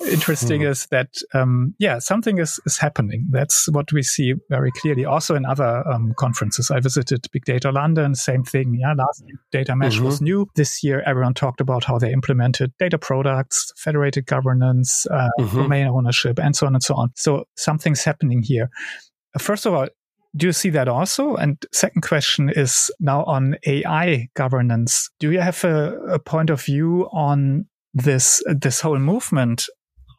interesting 0.06 0.62
mm-hmm. 0.62 0.72
is 0.72 0.88
that, 0.88 1.10
um, 1.34 1.76
yeah, 1.80 2.00
something 2.00 2.40
is, 2.40 2.60
is 2.66 2.78
happening. 2.78 3.28
That's 3.32 3.70
what 3.72 3.92
we 3.94 4.04
see 4.04 4.34
very 4.50 4.72
clearly. 4.72 5.06
Also 5.06 5.36
in 5.36 5.46
other 5.46 5.88
um, 5.88 6.14
conferences, 6.18 6.72
I 6.72 6.82
visited 6.82 7.26
Big 7.32 7.46
Data 7.46 7.72
London, 7.72 8.16
same 8.16 8.44
thing. 8.44 8.78
Yeah. 8.80 8.94
Last 8.94 9.24
data 9.52 9.76
mesh 9.76 9.96
mm-hmm. 9.96 10.06
was 10.06 10.22
new. 10.22 10.48
This 10.56 10.84
year, 10.84 10.89
year, 10.90 11.04
everyone 11.06 11.34
talked 11.34 11.62
about 11.62 11.84
how 11.84 11.98
they 11.98 12.12
implemented 12.12 12.74
data 12.80 12.98
products, 12.98 13.72
federated 13.78 14.26
governance, 14.26 15.06
uh, 15.08 15.30
mm-hmm. 15.40 15.58
domain 15.58 15.88
ownership, 15.88 16.40
and 16.40 16.56
so 16.56 16.68
on 16.68 16.76
and 16.76 16.84
so 16.84 16.96
on. 16.96 17.10
So 17.16 17.46
something's 17.56 18.04
happening 18.04 18.42
here. 18.44 18.70
First 19.38 19.66
of 19.66 19.74
all, 19.74 19.88
do 20.36 20.46
you 20.46 20.54
see 20.54 20.70
that 20.72 20.88
also? 20.88 21.36
And 21.36 21.58
second 21.72 22.02
question 22.02 22.50
is 22.50 22.92
now 23.00 23.24
on 23.24 23.56
AI 23.66 24.28
governance. 24.36 25.10
Do 25.20 25.32
you 25.32 25.40
have 25.40 25.64
a, 25.64 25.98
a 26.12 26.20
point 26.20 26.50
of 26.50 26.62
view 26.62 27.10
on 27.12 27.66
this 27.94 28.44
this 28.46 28.82
whole 28.82 29.00
movement 29.00 29.66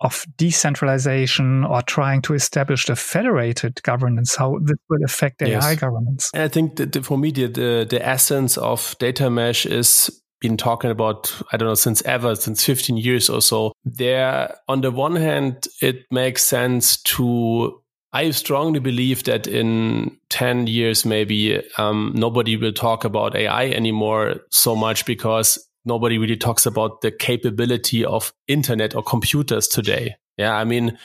of 0.01 0.25
decentralization 0.37 1.65
or 1.65 1.83
trying 1.83 2.23
to 2.23 2.35
establish 2.35 2.87
the 2.87 2.97
federated 2.97 3.83
governance, 3.83 4.35
how 4.35 4.59
this 4.63 4.79
will 4.89 5.05
affect 5.05 5.43
AI 5.43 5.49
yes. 5.49 5.77
governance. 5.79 6.31
I 6.35 6.49
think 6.49 6.77
that 6.77 7.05
for 7.05 7.19
me, 7.19 7.31
the, 7.31 7.49
the, 7.49 7.87
the 7.89 8.07
essence 8.07 8.57
of 8.57 8.97
data 8.99 9.29
mesh 9.29 9.67
is 9.67 10.23
been 10.41 10.57
talking 10.57 10.91
about, 10.91 11.35
I 11.53 11.57
don't 11.57 11.69
know, 11.69 11.75
since 11.75 12.03
ever, 12.03 12.35
since 12.35 12.65
15 12.65 12.97
years 12.97 13.29
or 13.29 13.43
so. 13.43 13.73
There, 13.85 14.55
on 14.69 14.81
the 14.81 14.91
one 14.91 15.17
hand, 15.17 15.69
it 15.81 16.05
makes 16.11 16.45
sense 16.45 17.03
to 17.03 17.81
I 18.13 18.31
strongly 18.31 18.81
believe 18.81 19.25
that 19.25 19.47
in 19.47 20.17
10 20.31 20.67
years, 20.67 21.05
maybe 21.05 21.63
um, 21.79 22.13
nobody 22.17 22.57
will 22.57 22.73
talk 22.73 23.05
about 23.05 23.37
AI 23.37 23.67
anymore 23.67 24.41
so 24.51 24.75
much 24.75 25.07
because 25.07 25.65
nobody 25.85 26.19
really 26.19 26.37
talks 26.37 26.67
about 26.67 27.03
the 27.03 27.13
capability 27.13 28.05
of 28.05 28.33
internet 28.49 28.97
or 28.97 29.03
computers 29.05 29.69
today. 29.69 30.17
Yeah. 30.37 30.57
I 30.57 30.65
mean, 30.65 30.99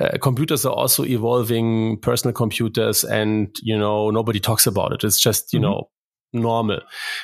uh, 0.00 0.18
computers 0.20 0.64
are 0.64 0.72
also 0.72 1.04
evolving 1.04 1.98
personal 2.00 2.32
computers 2.32 3.02
and, 3.02 3.54
you 3.62 3.76
know, 3.76 4.10
nobody 4.10 4.38
talks 4.38 4.66
about 4.66 4.92
it. 4.92 5.02
It's 5.02 5.18
just, 5.18 5.52
you 5.52 5.58
mm-hmm. 5.58 5.70
know, 5.70 5.90
normal 6.34 6.80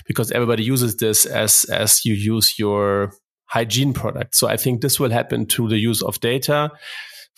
because 0.07 0.31
everybody 0.31 0.63
uses 0.63 0.97
this 0.97 1.27
as 1.27 1.65
as 1.65 2.05
you 2.05 2.15
use 2.15 2.59
your 2.59 3.13
hygiene 3.47 3.93
product. 3.93 4.35
So 4.37 4.49
I 4.49 4.57
think 4.57 4.81
this 4.81 5.01
will 5.01 5.11
happen 5.11 5.47
through 5.47 5.69
the 5.71 5.79
use 5.79 6.03
of 6.03 6.21
data. 6.21 6.71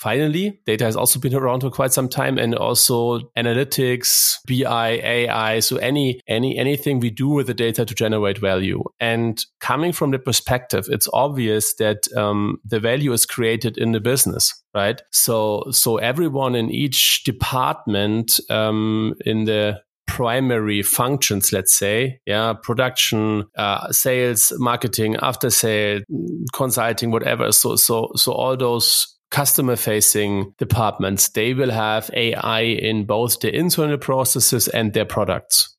Finally, 0.02 0.60
data 0.66 0.84
has 0.84 0.96
also 0.96 1.20
been 1.20 1.34
around 1.34 1.60
for 1.60 1.70
quite 1.70 1.92
some 1.92 2.08
time 2.08 2.36
and 2.36 2.56
also 2.56 3.20
analytics, 3.38 4.34
BI, 4.48 5.00
AI. 5.00 5.60
So 5.60 5.76
any, 5.76 6.20
any, 6.26 6.58
anything 6.58 6.98
we 6.98 7.10
do 7.10 7.28
with 7.28 7.46
the 7.46 7.54
data 7.54 7.84
to 7.84 7.94
generate 7.94 8.38
value. 8.38 8.82
And 8.98 9.40
coming 9.60 9.92
from 9.92 10.10
the 10.10 10.18
perspective, 10.18 10.86
it's 10.88 11.08
obvious 11.12 11.74
that 11.76 12.12
um, 12.16 12.58
the 12.64 12.80
value 12.80 13.12
is 13.12 13.26
created 13.26 13.78
in 13.78 13.92
the 13.92 14.00
business, 14.00 14.52
right? 14.74 15.00
So, 15.12 15.64
so 15.70 15.98
everyone 15.98 16.56
in 16.56 16.68
each 16.68 17.22
department 17.22 18.40
um, 18.50 19.14
in 19.24 19.44
the 19.44 19.82
primary 20.12 20.82
functions, 20.82 21.54
let's 21.54 21.74
say, 21.74 22.20
yeah, 22.26 22.52
production, 22.52 23.46
uh, 23.56 23.90
sales, 23.90 24.52
marketing, 24.58 25.16
after 25.22 25.48
sale, 25.48 26.02
consulting, 26.52 27.10
whatever. 27.10 27.50
So, 27.50 27.76
so, 27.76 28.12
so 28.14 28.32
all 28.32 28.54
those 28.54 29.06
customer 29.30 29.74
facing 29.74 30.52
departments, 30.58 31.30
they 31.30 31.54
will 31.54 31.70
have 31.70 32.10
AI 32.12 32.60
in 32.60 33.06
both 33.06 33.40
the 33.40 33.56
internal 33.56 33.96
processes 33.96 34.68
and 34.68 34.92
their 34.92 35.06
products. 35.06 35.74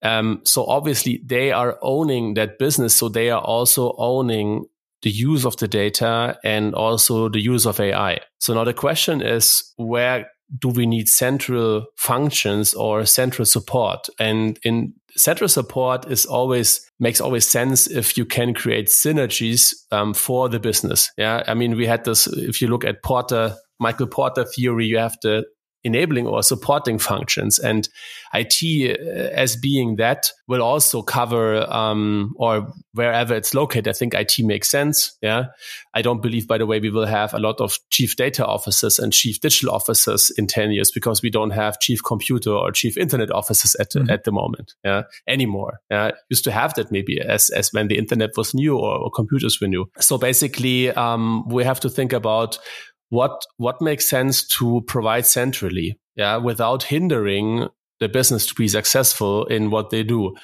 Um, 0.00 0.40
so 0.44 0.64
obviously 0.64 1.20
they 1.22 1.52
are 1.52 1.78
owning 1.82 2.32
that 2.34 2.58
business. 2.58 2.96
So 2.96 3.10
they 3.10 3.28
are 3.28 3.42
also 3.42 3.94
owning 3.98 4.64
the 5.02 5.10
use 5.10 5.44
of 5.44 5.58
the 5.58 5.68
data 5.68 6.38
and 6.42 6.74
also 6.74 7.28
the 7.28 7.40
use 7.40 7.66
of 7.66 7.78
AI. 7.80 8.20
So 8.38 8.54
now 8.54 8.64
the 8.64 8.72
question 8.72 9.20
is, 9.20 9.74
where 9.76 10.30
do 10.58 10.68
we 10.68 10.86
need 10.86 11.08
central 11.08 11.86
functions 11.96 12.74
or 12.74 13.04
central 13.06 13.46
support? 13.46 14.08
And 14.18 14.58
in 14.62 14.94
central 15.16 15.48
support 15.48 16.10
is 16.10 16.26
always 16.26 16.90
makes 16.98 17.20
always 17.20 17.46
sense 17.46 17.86
if 17.86 18.16
you 18.16 18.24
can 18.24 18.54
create 18.54 18.86
synergies 18.86 19.72
um, 19.90 20.14
for 20.14 20.48
the 20.48 20.60
business. 20.60 21.10
Yeah, 21.16 21.42
I 21.46 21.54
mean 21.54 21.76
we 21.76 21.86
had 21.86 22.04
this. 22.04 22.26
If 22.26 22.60
you 22.60 22.68
look 22.68 22.84
at 22.84 23.02
Porter, 23.02 23.56
Michael 23.80 24.06
Porter 24.06 24.44
theory, 24.44 24.86
you 24.86 24.98
have 24.98 25.16
the 25.22 25.44
enabling 25.84 26.26
or 26.26 26.42
supporting 26.42 26.98
functions. 26.98 27.58
And 27.58 27.88
IT 28.34 28.98
uh, 28.98 29.34
as 29.34 29.56
being 29.56 29.96
that 29.96 30.30
will 30.48 30.62
also 30.62 31.02
cover, 31.02 31.70
um, 31.72 32.34
or 32.36 32.72
wherever 32.92 33.34
it's 33.34 33.54
located. 33.54 33.88
I 33.88 33.92
think 33.92 34.14
IT 34.14 34.38
makes 34.40 34.70
sense. 34.70 35.16
Yeah. 35.22 35.46
I 35.94 36.02
don't 36.02 36.22
believe, 36.22 36.46
by 36.46 36.58
the 36.58 36.66
way, 36.66 36.80
we 36.80 36.90
will 36.90 37.06
have 37.06 37.34
a 37.34 37.38
lot 37.38 37.60
of 37.60 37.78
chief 37.90 38.16
data 38.16 38.46
officers 38.46 38.98
and 38.98 39.12
chief 39.12 39.40
digital 39.40 39.74
officers 39.74 40.30
in 40.36 40.46
10 40.46 40.70
years 40.70 40.90
because 40.90 41.22
we 41.22 41.30
don't 41.30 41.50
have 41.50 41.80
chief 41.80 42.02
computer 42.04 42.50
or 42.50 42.70
chief 42.72 42.96
internet 42.96 43.30
officers 43.30 43.74
at, 43.76 43.90
mm-hmm. 43.90 44.10
at 44.10 44.24
the 44.24 44.32
moment. 44.32 44.74
Yeah. 44.84 45.02
Anymore. 45.26 45.80
Yeah. 45.90 46.12
Used 46.28 46.44
to 46.44 46.52
have 46.52 46.74
that 46.74 46.92
maybe 46.92 47.20
as, 47.20 47.50
as 47.50 47.72
when 47.72 47.88
the 47.88 47.98
internet 47.98 48.30
was 48.36 48.54
new 48.54 48.76
or, 48.76 48.98
or 48.98 49.10
computers 49.10 49.60
were 49.60 49.68
new. 49.68 49.86
So 50.00 50.18
basically, 50.18 50.90
um, 50.90 51.48
we 51.48 51.64
have 51.64 51.80
to 51.80 51.90
think 51.90 52.12
about 52.12 52.58
what 53.12 53.44
what 53.58 53.82
makes 53.82 54.08
sense 54.08 54.42
to 54.42 54.80
provide 54.86 55.26
centrally, 55.26 55.98
yeah, 56.16 56.38
without 56.38 56.84
hindering 56.84 57.68
the 58.00 58.08
business 58.08 58.46
to 58.46 58.54
be 58.54 58.66
successful 58.66 59.44
in 59.44 59.70
what 59.70 59.90
they 59.90 60.02
do. 60.02 60.34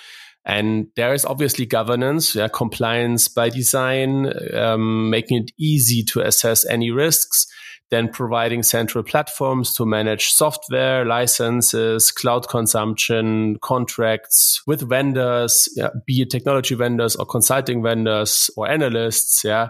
And 0.44 0.88
there 0.94 1.14
is 1.14 1.24
obviously 1.24 1.64
governance, 1.64 2.34
yeah, 2.34 2.48
compliance 2.48 3.26
by 3.26 3.48
design, 3.48 4.30
um, 4.54 5.08
making 5.08 5.44
it 5.44 5.50
easy 5.58 6.02
to 6.12 6.20
assess 6.20 6.66
any 6.66 6.90
risks, 6.90 7.46
then 7.90 8.10
providing 8.10 8.62
central 8.62 9.02
platforms 9.02 9.72
to 9.76 9.86
manage 9.86 10.26
software, 10.26 11.06
licenses, 11.06 12.10
cloud 12.10 12.48
consumption, 12.48 13.56
contracts 13.62 14.60
with 14.66 14.86
vendors, 14.86 15.70
yeah, 15.74 15.88
be 16.06 16.20
it 16.20 16.28
technology 16.30 16.74
vendors 16.74 17.16
or 17.16 17.24
consulting 17.24 17.82
vendors 17.82 18.50
or 18.58 18.68
analysts, 18.68 19.42
yeah 19.42 19.68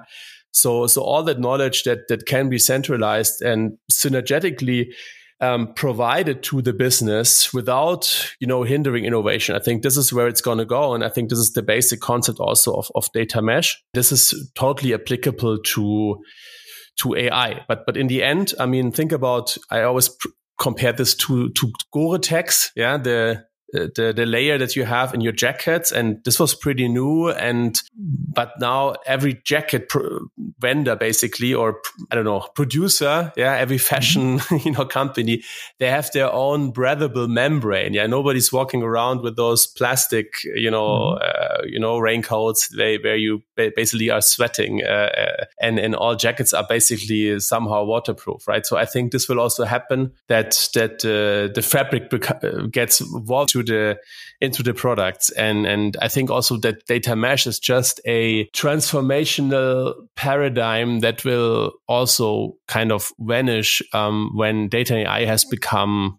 so, 0.52 0.86
so 0.86 1.02
all 1.02 1.22
that 1.24 1.38
knowledge 1.38 1.84
that, 1.84 2.08
that 2.08 2.26
can 2.26 2.48
be 2.48 2.58
centralized 2.58 3.42
and 3.42 3.78
synergetically 3.92 4.92
um, 5.40 5.72
provided 5.74 6.42
to 6.44 6.62
the 6.62 6.72
business 6.72 7.54
without, 7.54 8.32
you 8.40 8.46
know, 8.46 8.64
hindering 8.64 9.04
innovation. 9.04 9.54
I 9.54 9.60
think 9.60 9.82
this 9.82 9.96
is 9.96 10.12
where 10.12 10.26
it's 10.26 10.40
going 10.40 10.58
to 10.58 10.64
go. 10.64 10.94
And 10.94 11.04
I 11.04 11.08
think 11.08 11.30
this 11.30 11.38
is 11.38 11.52
the 11.52 11.62
basic 11.62 12.00
concept 12.00 12.40
also 12.40 12.74
of, 12.74 12.90
of 12.94 13.10
data 13.12 13.40
mesh. 13.40 13.80
This 13.94 14.10
is 14.10 14.50
totally 14.56 14.94
applicable 14.94 15.58
to, 15.58 16.18
to 17.02 17.14
AI. 17.14 17.64
But, 17.68 17.86
but 17.86 17.96
in 17.96 18.08
the 18.08 18.22
end, 18.24 18.54
I 18.58 18.66
mean, 18.66 18.90
think 18.90 19.12
about, 19.12 19.56
I 19.70 19.82
always 19.82 20.08
pr- 20.08 20.28
compare 20.58 20.92
this 20.92 21.14
to, 21.14 21.50
to 21.50 21.72
Gore-Tex. 21.92 22.72
Yeah. 22.74 22.96
The, 22.96 23.44
the 23.72 24.12
the 24.14 24.24
layer 24.24 24.56
that 24.58 24.76
you 24.76 24.84
have 24.84 25.12
in 25.12 25.20
your 25.20 25.32
jackets 25.32 25.92
and 25.92 26.22
this 26.24 26.40
was 26.40 26.54
pretty 26.54 26.88
new 26.88 27.28
and 27.28 27.82
but 27.94 28.52
now 28.58 28.94
every 29.06 29.40
jacket 29.44 29.90
vendor 30.58 30.96
basically 30.96 31.52
or 31.52 31.80
i 32.10 32.14
don't 32.14 32.24
know 32.24 32.40
producer 32.54 33.30
yeah 33.36 33.54
every 33.56 33.78
fashion 33.78 34.38
mm-hmm. 34.38 34.56
you 34.68 34.72
know 34.72 34.84
company 34.86 35.42
they 35.78 35.90
have 35.90 36.10
their 36.12 36.32
own 36.32 36.70
breathable 36.70 37.28
membrane 37.28 37.92
yeah 37.92 38.06
nobody's 38.06 38.52
walking 38.52 38.82
around 38.82 39.20
with 39.20 39.36
those 39.36 39.66
plastic 39.66 40.42
you 40.44 40.70
know 40.70 40.88
mm-hmm. 40.88 41.22
uh, 41.22 41.62
you 41.66 41.78
know 41.78 41.98
raincoats 41.98 42.68
they, 42.68 42.96
where 42.98 43.16
you 43.16 43.42
basically 43.54 44.08
are 44.08 44.22
sweating 44.22 44.82
uh, 44.82 45.10
uh, 45.16 45.44
and 45.60 45.78
and 45.78 45.94
all 45.94 46.14
jackets 46.14 46.54
are 46.54 46.66
basically 46.68 47.38
somehow 47.38 47.84
waterproof 47.84 48.48
right 48.48 48.64
so 48.64 48.78
i 48.78 48.86
think 48.86 49.12
this 49.12 49.28
will 49.28 49.40
also 49.40 49.64
happen 49.64 50.10
that 50.28 50.70
that 50.74 51.04
uh, 51.04 51.52
the 51.52 51.62
fabric 51.62 52.08
beca- 52.08 52.70
gets 52.70 53.02
water 53.12 53.57
into 53.58 53.72
the 53.72 53.98
into 54.40 54.62
the 54.62 54.74
products. 54.74 55.30
And 55.30 55.66
and 55.66 55.96
i 56.00 56.08
think 56.08 56.30
also 56.30 56.56
that 56.58 56.84
data 56.86 57.16
mesh 57.16 57.46
is 57.46 57.58
just 57.58 58.00
a 58.06 58.46
transformational 58.50 59.94
paradigm 60.16 61.00
that 61.00 61.24
will 61.24 61.72
also 61.86 62.56
kind 62.66 62.92
of 62.92 63.12
vanish 63.18 63.82
um, 63.92 64.30
when 64.34 64.68
data 64.68 64.96
ai 64.96 65.24
has 65.24 65.44
become 65.44 66.18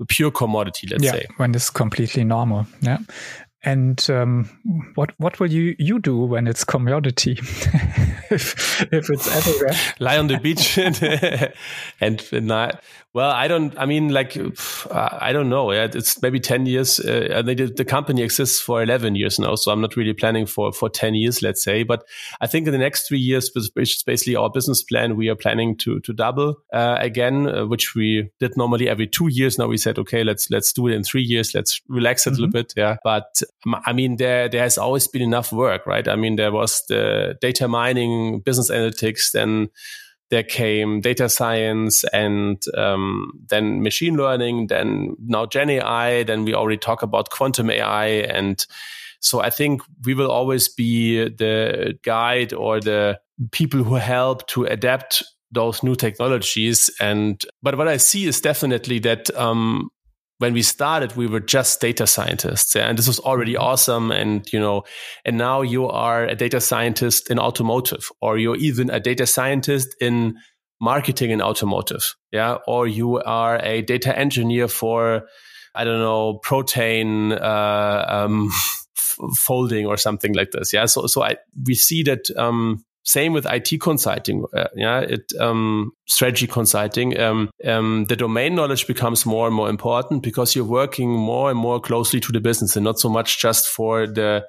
a 0.00 0.06
pure 0.06 0.30
commodity 0.30 0.86
let's 0.90 1.04
yeah, 1.04 1.12
say. 1.12 1.26
when 1.36 1.54
it's 1.54 1.70
completely 1.70 2.24
normal 2.24 2.66
yeah. 2.80 2.98
And 3.64 4.08
um, 4.08 4.48
what 4.94 5.10
what 5.18 5.40
will 5.40 5.52
you 5.52 5.74
you 5.80 5.98
do 5.98 6.16
when 6.16 6.46
it's 6.46 6.62
commodity? 6.62 7.32
if 8.30 8.80
if 8.92 9.10
it's 9.10 9.26
everywhere, 9.36 9.76
lie 9.98 10.16
on 10.16 10.28
the 10.28 10.38
beach 10.38 10.78
and, 10.78 11.02
and, 12.00 12.28
and 12.32 12.46
well, 13.14 13.30
I 13.30 13.48
don't. 13.48 13.76
I 13.78 13.86
mean, 13.86 14.10
like, 14.10 14.36
I 14.90 15.32
don't 15.32 15.48
know. 15.48 15.72
Yeah, 15.72 15.88
it's 15.92 16.20
maybe 16.20 16.40
ten 16.40 16.66
years. 16.66 17.00
Uh, 17.00 17.42
the, 17.44 17.72
the 17.74 17.84
company 17.84 18.22
exists 18.22 18.60
for 18.60 18.82
eleven 18.82 19.14
years 19.14 19.38
now, 19.38 19.54
so 19.54 19.72
I'm 19.72 19.80
not 19.80 19.96
really 19.96 20.12
planning 20.12 20.44
for 20.44 20.72
for 20.72 20.90
ten 20.90 21.14
years, 21.14 21.42
let's 21.42 21.62
say. 21.62 21.84
But 21.84 22.04
I 22.40 22.46
think 22.46 22.66
in 22.66 22.72
the 22.72 22.78
next 22.78 23.08
three 23.08 23.18
years, 23.18 23.50
which 23.54 23.96
is 23.96 24.02
basically 24.02 24.36
our 24.36 24.50
business 24.50 24.82
plan, 24.82 25.16
we 25.16 25.30
are 25.30 25.34
planning 25.34 25.76
to 25.78 26.00
to 26.00 26.12
double 26.12 26.56
uh, 26.72 26.96
again, 27.00 27.48
uh, 27.48 27.66
which 27.66 27.94
we 27.94 28.30
did 28.40 28.56
normally 28.58 28.88
every 28.90 29.06
two 29.06 29.28
years. 29.28 29.58
Now 29.58 29.68
we 29.68 29.78
said, 29.78 29.98
okay, 29.98 30.22
let's 30.22 30.50
let's 30.50 30.72
do 30.72 30.86
it 30.86 30.94
in 30.94 31.02
three 31.02 31.22
years. 31.22 31.54
Let's 31.54 31.80
relax 31.88 32.26
it 32.26 32.34
mm-hmm. 32.34 32.42
a 32.42 32.46
little 32.46 32.60
mm-hmm. 32.60 32.68
bit. 32.68 32.74
Yeah, 32.76 32.96
but 33.02 33.40
I 33.86 33.94
mean, 33.94 34.16
there 34.16 34.50
there 34.50 34.62
has 34.62 34.76
always 34.76 35.08
been 35.08 35.22
enough 35.22 35.50
work, 35.50 35.86
right? 35.86 36.06
I 36.06 36.16
mean, 36.16 36.36
there 36.36 36.52
was 36.52 36.82
the 36.88 37.36
data 37.40 37.68
mining, 37.68 38.40
business 38.40 38.70
analytics, 38.70 39.32
then 39.32 39.70
there 40.30 40.42
came 40.42 41.00
data 41.00 41.28
science 41.28 42.04
and 42.12 42.62
um, 42.76 43.32
then 43.48 43.82
machine 43.82 44.16
learning, 44.16 44.66
then 44.66 45.16
now 45.24 45.46
Gen 45.46 45.70
AI, 45.70 46.22
then 46.24 46.44
we 46.44 46.54
already 46.54 46.78
talk 46.78 47.02
about 47.02 47.30
quantum 47.30 47.70
AI. 47.70 48.06
And 48.06 48.64
so 49.20 49.40
I 49.40 49.50
think 49.50 49.82
we 50.04 50.14
will 50.14 50.30
always 50.30 50.68
be 50.68 51.28
the 51.28 51.98
guide 52.02 52.52
or 52.52 52.80
the 52.80 53.18
people 53.52 53.82
who 53.82 53.94
help 53.94 54.46
to 54.48 54.64
adapt 54.64 55.22
those 55.50 55.82
new 55.82 55.94
technologies. 55.94 56.90
And 57.00 57.42
but 57.62 57.78
what 57.78 57.88
I 57.88 57.96
see 57.96 58.26
is 58.26 58.40
definitely 58.40 58.98
that 59.00 59.34
um, 59.36 59.90
when 60.38 60.52
we 60.52 60.62
started, 60.62 61.16
we 61.16 61.26
were 61.26 61.40
just 61.40 61.80
data 61.80 62.06
scientists. 62.06 62.74
Yeah? 62.74 62.88
And 62.88 62.96
this 62.96 63.06
was 63.06 63.18
already 63.18 63.54
mm-hmm. 63.54 63.64
awesome. 63.64 64.10
And, 64.10 64.50
you 64.52 64.58
know, 64.58 64.84
and 65.24 65.36
now 65.36 65.62
you 65.62 65.86
are 65.86 66.24
a 66.24 66.34
data 66.34 66.60
scientist 66.60 67.30
in 67.30 67.38
automotive, 67.38 68.08
or 68.20 68.38
you're 68.38 68.56
even 68.56 68.88
a 68.90 69.00
data 69.00 69.26
scientist 69.26 69.94
in 70.00 70.38
marketing 70.80 71.30
in 71.30 71.42
automotive. 71.42 72.14
Yeah. 72.32 72.58
Or 72.66 72.86
you 72.86 73.18
are 73.18 73.58
a 73.62 73.82
data 73.82 74.16
engineer 74.16 74.68
for, 74.68 75.28
I 75.74 75.84
don't 75.84 76.00
know, 76.00 76.38
protein, 76.38 77.32
uh, 77.32 78.04
um, 78.08 78.50
folding 79.36 79.86
or 79.86 79.96
something 79.96 80.34
like 80.34 80.52
this. 80.52 80.72
Yeah. 80.72 80.86
So, 80.86 81.08
so 81.08 81.22
I, 81.22 81.36
we 81.66 81.74
see 81.74 82.04
that, 82.04 82.30
um, 82.36 82.84
same 83.08 83.32
with 83.32 83.46
IT 83.46 83.80
consulting, 83.80 84.44
uh, 84.54 84.68
yeah, 84.76 85.00
it 85.00 85.32
um, 85.40 85.92
strategy 86.06 86.46
consulting. 86.46 87.18
Um, 87.18 87.48
um, 87.64 88.04
the 88.04 88.16
domain 88.16 88.54
knowledge 88.54 88.86
becomes 88.86 89.24
more 89.24 89.46
and 89.46 89.56
more 89.56 89.70
important 89.70 90.22
because 90.22 90.54
you're 90.54 90.66
working 90.66 91.10
more 91.10 91.48
and 91.48 91.58
more 91.58 91.80
closely 91.80 92.20
to 92.20 92.32
the 92.32 92.40
business, 92.40 92.76
and 92.76 92.84
not 92.84 92.98
so 92.98 93.08
much 93.08 93.40
just 93.40 93.66
for 93.66 94.06
the 94.06 94.44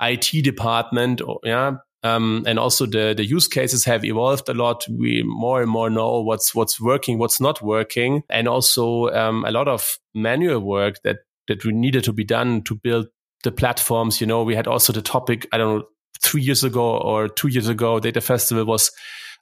IT 0.00 0.44
department. 0.44 1.20
Or, 1.20 1.40
yeah, 1.42 1.78
um, 2.04 2.44
and 2.46 2.60
also 2.60 2.86
the 2.86 3.12
the 3.16 3.26
use 3.26 3.48
cases 3.48 3.84
have 3.86 4.04
evolved 4.04 4.48
a 4.48 4.54
lot. 4.54 4.84
We 4.88 5.24
more 5.26 5.60
and 5.60 5.70
more 5.70 5.90
know 5.90 6.20
what's 6.20 6.54
what's 6.54 6.80
working, 6.80 7.18
what's 7.18 7.40
not 7.40 7.60
working, 7.60 8.22
and 8.30 8.46
also 8.46 9.08
um, 9.08 9.44
a 9.44 9.50
lot 9.50 9.66
of 9.66 9.98
manual 10.14 10.60
work 10.60 11.02
that 11.02 11.16
that 11.48 11.64
we 11.64 11.72
needed 11.72 12.04
to 12.04 12.12
be 12.12 12.24
done 12.24 12.62
to 12.66 12.76
build 12.76 13.08
the 13.42 13.50
platforms. 13.50 14.20
You 14.20 14.28
know, 14.28 14.44
we 14.44 14.54
had 14.54 14.68
also 14.68 14.92
the 14.92 15.02
topic. 15.02 15.48
I 15.52 15.58
don't 15.58 15.78
know 15.78 15.86
three 16.22 16.42
years 16.42 16.64
ago 16.64 16.98
or 16.98 17.28
two 17.28 17.48
years 17.48 17.68
ago, 17.68 18.00
Data 18.00 18.20
Festival 18.20 18.64
was 18.64 18.90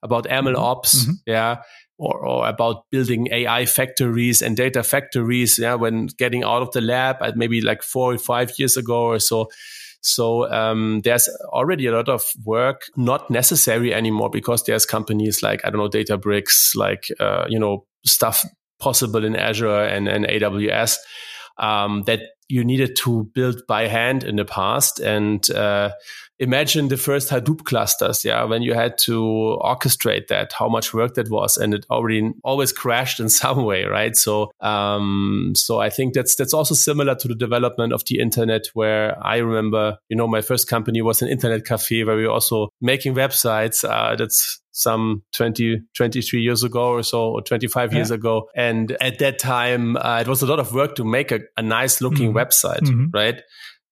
about 0.03 0.25
ML 0.25 0.55
mm-hmm. 0.55 0.57
ops. 0.57 1.03
Mm-hmm. 1.03 1.13
Yeah. 1.27 1.63
Or, 1.97 2.27
or, 2.27 2.49
about 2.49 2.91
building 2.91 3.29
AI 3.31 3.67
factories 3.67 4.43
and 4.43 4.57
data 4.57 4.83
factories. 4.83 5.61
Yeah. 5.61 5.75
When 5.75 6.07
getting 6.07 6.43
out 6.43 6.61
of 6.61 6.73
the 6.73 6.81
lab, 6.81 7.19
at 7.21 7.37
maybe 7.37 7.61
like 7.61 7.85
four 7.85 8.15
or 8.15 8.19
five 8.19 8.53
years 8.59 8.77
ago 8.77 9.05
or 9.05 9.21
so. 9.21 9.49
So 10.01 10.51
um, 10.53 11.01
there's 11.05 11.29
already 11.47 11.87
a 11.87 11.93
lot 11.93 12.09
of 12.09 12.31
work 12.45 12.83
not 12.97 13.31
necessary 13.31 13.95
anymore 13.95 14.29
because 14.29 14.65
there's 14.65 14.85
companies 14.85 15.43
like 15.43 15.65
I 15.65 15.71
don't 15.71 15.79
know 15.79 15.89
Databricks, 15.89 16.75
like 16.77 17.07
uh, 17.21 17.47
you 17.49 17.59
know 17.59 17.87
stuff 18.05 18.45
possible 18.79 19.25
in 19.25 19.37
Azure 19.37 19.85
and, 19.85 20.09
and 20.09 20.27
AWS 20.27 20.97
um, 21.59 22.03
that 22.03 22.21
you 22.49 22.65
needed 22.65 22.97
to 22.97 23.25
build 23.35 23.63
by 23.67 23.87
hand 23.87 24.25
in 24.25 24.37
the 24.37 24.45
past 24.45 25.01
and 25.01 25.51
uh, 25.51 25.91
imagine 26.39 26.89
the 26.89 26.97
first 26.97 27.31
Hadoop 27.31 27.65
clusters, 27.65 28.25
yeah, 28.25 28.45
when 28.45 28.63
you 28.63 28.75
had 28.75 28.99
to 28.99 29.59
orchestrate 29.61 30.29
that, 30.29 30.53
how 30.53 30.69
much 30.69 30.93
work 30.93 31.15
that 31.15 31.31
was, 31.31 31.57
and 31.57 31.75
it 31.75 31.87
already 31.91 32.31
always 32.43 32.73
crashed 32.73 33.21
in 33.21 33.29
some 33.43 33.65
way, 33.65 33.85
right? 33.85 34.17
So, 34.17 34.51
um, 34.61 35.53
so 35.57 35.81
I 35.81 35.91
think 35.91 36.15
that's 36.15 36.37
that's 36.37 36.55
also 36.55 36.75
similar 36.75 37.15
to 37.17 37.29
the 37.29 37.35
development 37.35 37.93
of 37.93 38.05
the 38.07 38.19
internet, 38.19 38.67
where 38.75 39.17
I 39.25 39.39
remember, 39.39 39.97
you 40.09 40.17
know, 40.17 40.27
my 40.27 40.41
first 40.41 40.69
company 40.69 41.03
was 41.03 41.23
an 41.23 41.29
internet 41.29 41.65
cafe 41.65 42.05
where 42.05 42.17
we 42.17 42.27
were 42.27 42.33
also 42.33 42.69
making 42.81 43.15
websites. 43.15 43.89
Uh, 43.89 44.17
that's 44.17 44.61
some 44.75 45.23
20, 45.37 45.83
23 45.97 46.41
years 46.41 46.65
ago 46.65 46.89
or 46.89 47.03
so, 47.03 47.31
or 47.31 47.43
25 47.43 47.93
yeah. 47.93 47.99
years 47.99 48.11
ago. 48.11 48.49
And 48.57 48.91
at 49.01 49.21
that 49.21 49.39
time, 49.39 49.97
uh, 49.97 50.21
it 50.21 50.29
was 50.29 50.43
a 50.43 50.47
lot 50.47 50.59
of 50.59 50.75
work 50.75 50.97
to 50.97 51.05
make 51.05 51.31
a, 51.31 51.41
a 51.57 51.63
nice 51.63 52.01
looking 52.01 52.35
mm-hmm. 52.35 52.39
website, 52.39 52.81
mm-hmm. 52.81 53.07
right? 53.13 53.41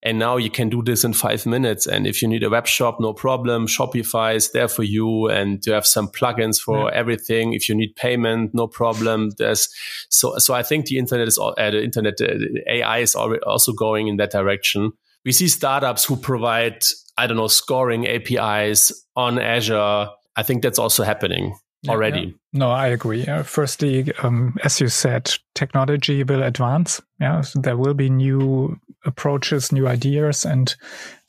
And 0.05 0.19
now 0.19 0.37
you 0.37 0.51
can 0.51 0.69
do 0.69 0.83
this 0.83 1.05
in 1.05 1.13
five 1.13 1.47
minutes. 1.47 1.87
And 1.87 2.07
if 2.07 2.23
you 2.23 2.29
need 2.29 2.43
a 2.43 2.51
web 2.51 2.67
shop, 2.67 2.99
no 3.01 3.13
problem. 3.13 3.69
Shopify 3.69 4.35
is 4.35 4.51
there 4.51 4.67
for 4.67 4.83
you. 4.83 5.29
And 5.29 5.65
you 5.65 5.73
have 5.73 5.87
some 5.87 6.09
plugins 6.09 6.61
for 6.61 6.91
yeah. 6.91 6.97
everything. 6.99 7.53
If 7.53 7.69
you 7.69 7.75
need 7.77 7.95
payment, 7.95 8.53
no 8.53 8.67
problem. 8.67 9.31
There's 9.39 9.69
so, 10.09 10.37
so 10.39 10.55
I 10.55 10.65
think 10.65 10.87
the 10.87 10.99
internet 10.99 11.29
is, 11.29 11.39
uh, 11.39 11.53
the 11.57 11.83
internet, 11.83 12.15
uh, 12.21 12.35
AI 12.69 12.99
is 12.99 13.15
also 13.15 13.73
going 13.73 14.09
in 14.09 14.17
that 14.17 14.33
direction. 14.33 14.93
We 15.25 15.31
see 15.31 15.47
startups 15.47 16.05
who 16.05 16.17
provide, 16.17 16.85
I 17.17 17.29
don't 17.29 17.37
know, 17.37 17.47
scoring 17.47 18.09
APIs 18.09 18.93
on 19.15 19.39
Azure. 19.39 20.09
I 20.35 20.43
think 20.43 20.63
that's 20.65 20.81
also 20.81 21.05
happening 21.05 21.55
already. 21.89 22.21
Yeah, 22.21 22.27
yeah. 22.27 22.33
No, 22.55 22.71
I 22.71 22.89
agree. 22.89 23.27
Uh, 23.27 23.43
firstly, 23.45 24.13
um, 24.23 24.57
as 24.65 24.81
you 24.81 24.89
said, 24.89 25.33
technology 25.55 26.25
will 26.25 26.43
advance. 26.43 27.01
Yeah, 27.21 27.43
so 27.43 27.61
there 27.61 27.77
will 27.77 27.95
be 27.95 28.11
new 28.11 28.79
approaches, 29.05 29.73
new 29.73 29.87
ideas, 29.89 30.45
and 30.45 30.75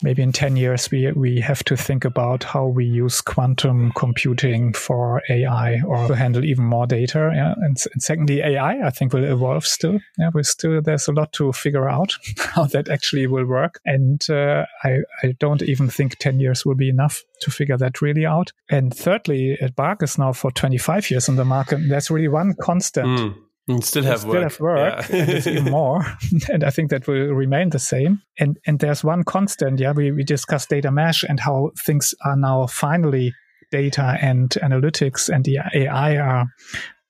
maybe 0.02 0.22
in 0.22 0.32
10 0.32 0.56
years 0.56 0.90
we 0.90 1.10
we 1.12 1.40
have 1.40 1.64
to 1.64 1.76
think 1.76 2.04
about 2.04 2.44
how 2.44 2.66
we 2.66 2.84
use 2.84 3.20
quantum 3.20 3.92
computing 3.92 4.72
for 4.72 5.22
AI 5.28 5.80
or 5.86 6.06
to 6.08 6.14
handle 6.14 6.44
even 6.44 6.64
more 6.64 6.86
data. 6.86 7.32
Yeah, 7.34 7.54
and, 7.56 7.76
and 7.92 8.02
secondly, 8.02 8.40
AI 8.40 8.86
I 8.86 8.90
think 8.90 9.12
will 9.12 9.24
evolve 9.24 9.66
still. 9.66 9.98
Yeah, 10.18 10.30
we 10.34 10.42
still 10.42 10.80
there's 10.82 11.08
a 11.08 11.12
lot 11.12 11.32
to 11.34 11.52
figure 11.52 11.88
out 11.88 12.16
how 12.38 12.64
that 12.66 12.88
actually 12.88 13.26
will 13.26 13.46
work, 13.46 13.80
and 13.84 14.24
uh, 14.30 14.66
I 14.82 14.98
I 15.22 15.34
don't 15.38 15.62
even 15.62 15.88
think 15.88 16.18
10 16.18 16.40
years 16.40 16.64
will 16.64 16.76
be 16.76 16.88
enough 16.88 17.22
to 17.40 17.50
figure 17.50 17.76
that 17.78 18.02
really 18.02 18.26
out. 18.26 18.52
And 18.70 18.94
thirdly, 18.94 19.58
at 19.60 19.76
BARC 19.76 20.02
is 20.02 20.18
now 20.18 20.32
for 20.32 20.50
25 20.50 21.10
years 21.10 21.28
on 21.28 21.36
the 21.36 21.44
market. 21.44 21.80
There's 21.88 22.10
really 22.10 22.28
one 22.28 22.54
constant. 22.60 23.06
Mm 23.06 23.34
you 23.66 23.80
still 23.80 24.04
have 24.04 24.20
still 24.20 24.32
work. 24.32 24.42
have 24.42 24.60
work. 24.60 25.08
Yeah. 25.08 25.16
and 25.16 25.46
even 25.46 25.64
more. 25.70 26.04
and 26.52 26.64
I 26.64 26.70
think 26.70 26.90
that 26.90 27.06
will 27.06 27.32
remain 27.32 27.70
the 27.70 27.78
same. 27.78 28.22
And 28.38 28.58
and 28.66 28.78
there's 28.78 29.04
one 29.04 29.24
constant. 29.24 29.80
Yeah, 29.80 29.92
we, 29.92 30.10
we 30.12 30.24
discussed 30.24 30.68
data 30.68 30.90
mesh 30.90 31.24
and 31.24 31.40
how 31.40 31.70
things 31.78 32.14
are 32.24 32.36
now 32.36 32.66
finally 32.66 33.32
data 33.70 34.18
and 34.20 34.50
analytics 34.62 35.28
and 35.28 35.44
the 35.44 35.58
AI 35.74 36.16
are 36.16 36.46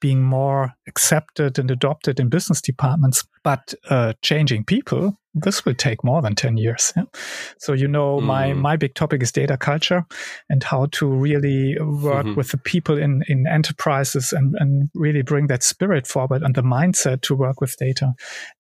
being 0.01 0.23
more 0.23 0.73
accepted 0.87 1.59
and 1.59 1.71
adopted 1.71 2.21
in 2.21 2.29
business 2.29 2.61
departments. 2.61 3.25
But 3.43 3.75
uh, 3.91 4.13
changing 4.23 4.65
people, 4.65 5.19
this 5.35 5.65
will 5.65 5.75
take 5.75 6.05
more 6.05 6.23
than 6.23 6.35
10 6.35 6.57
years. 6.57 6.93
Yeah? 6.97 7.05
So, 7.59 7.73
you 7.73 7.89
know, 7.89 8.19
mm. 8.19 8.23
my, 8.23 8.53
my 8.53 8.77
big 8.77 8.95
topic 8.95 9.23
is 9.23 9.33
data 9.33 9.57
culture 9.57 10.07
and 10.49 10.63
how 10.63 10.87
to 10.93 11.07
really 11.07 11.77
work 11.81 12.27
mm-hmm. 12.27 12.35
with 12.35 12.51
the 12.51 12.59
people 12.59 12.97
in, 12.97 13.25
in 13.29 13.47
enterprises 13.47 14.33
and, 14.33 14.55
and 14.59 14.91
really 14.95 15.23
bring 15.23 15.49
that 15.49 15.63
spirit 15.63 16.07
forward 16.07 16.43
and 16.43 16.55
the 16.55 16.63
mindset 16.63 17.23
to 17.23 17.35
work 17.35 17.61
with 17.61 17.77
data. 17.77 18.15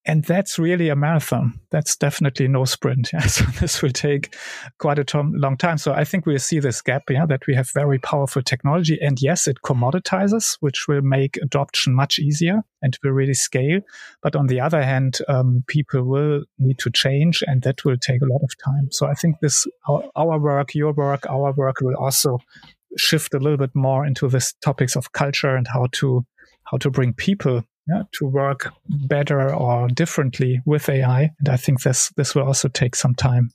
And 0.04 0.24
that's 0.24 0.58
really 0.58 0.88
a 0.88 0.96
marathon. 0.96 1.60
That's 1.70 1.96
definitely 1.96 2.48
no 2.48 2.64
sprint. 2.64 3.12
Yeah? 3.14 3.26
So 3.26 3.44
this 3.60 3.80
will 3.80 3.90
take 3.90 4.34
quite 4.78 4.98
a 4.98 5.04
tom- 5.04 5.34
long 5.34 5.56
time. 5.56 5.78
So 5.78 5.92
I 5.92 6.04
think 6.04 6.26
we'll 6.26 6.38
see 6.40 6.58
this 6.58 6.82
gap, 6.82 7.04
yeah, 7.08 7.26
that 7.26 7.46
we 7.46 7.54
have 7.54 7.70
very 7.72 7.98
powerful 7.98 8.42
technology. 8.42 8.98
And 9.00 9.22
yes, 9.22 9.46
it 9.46 9.58
commoditizes, 9.64 10.56
which 10.60 10.86
will 10.88 11.02
make 11.02 11.36
adoption 11.36 11.94
much 11.94 12.18
easier 12.18 12.62
and 12.84 12.96
will 13.02 13.10
really 13.10 13.34
scale. 13.34 13.80
But 14.22 14.36
on 14.36 14.46
the 14.46 14.60
other 14.60 14.82
hand, 14.82 15.18
um, 15.26 15.64
people 15.66 16.04
will 16.04 16.44
need 16.58 16.78
to 16.80 16.90
change 16.90 17.42
and 17.46 17.62
that 17.62 17.84
will 17.84 17.96
take 17.96 18.22
a 18.22 18.26
lot 18.26 18.42
of 18.42 18.50
time. 18.64 18.90
So 18.92 19.06
I 19.06 19.14
think 19.14 19.40
this, 19.40 19.66
our, 19.88 20.04
our 20.14 20.38
work, 20.38 20.74
your 20.74 20.92
work, 20.92 21.24
our 21.28 21.52
work 21.52 21.80
will 21.80 21.96
also 21.96 22.38
shift 22.96 23.34
a 23.34 23.38
little 23.38 23.56
bit 23.56 23.74
more 23.74 24.06
into 24.06 24.28
this 24.28 24.52
topics 24.62 24.94
of 24.94 25.12
culture 25.12 25.56
and 25.56 25.66
how 25.66 25.88
to, 25.92 26.24
how 26.64 26.76
to 26.76 26.90
bring 26.90 27.14
people 27.14 27.64
yeah, 27.88 28.02
to 28.12 28.26
work 28.26 28.72
better 29.08 29.52
or 29.52 29.88
differently 29.88 30.60
with 30.64 30.88
AI. 30.88 31.30
And 31.38 31.48
I 31.48 31.56
think 31.56 31.82
this, 31.82 32.12
this 32.16 32.34
will 32.34 32.44
also 32.44 32.68
take 32.68 32.94
some 32.94 33.14
time. 33.14 33.50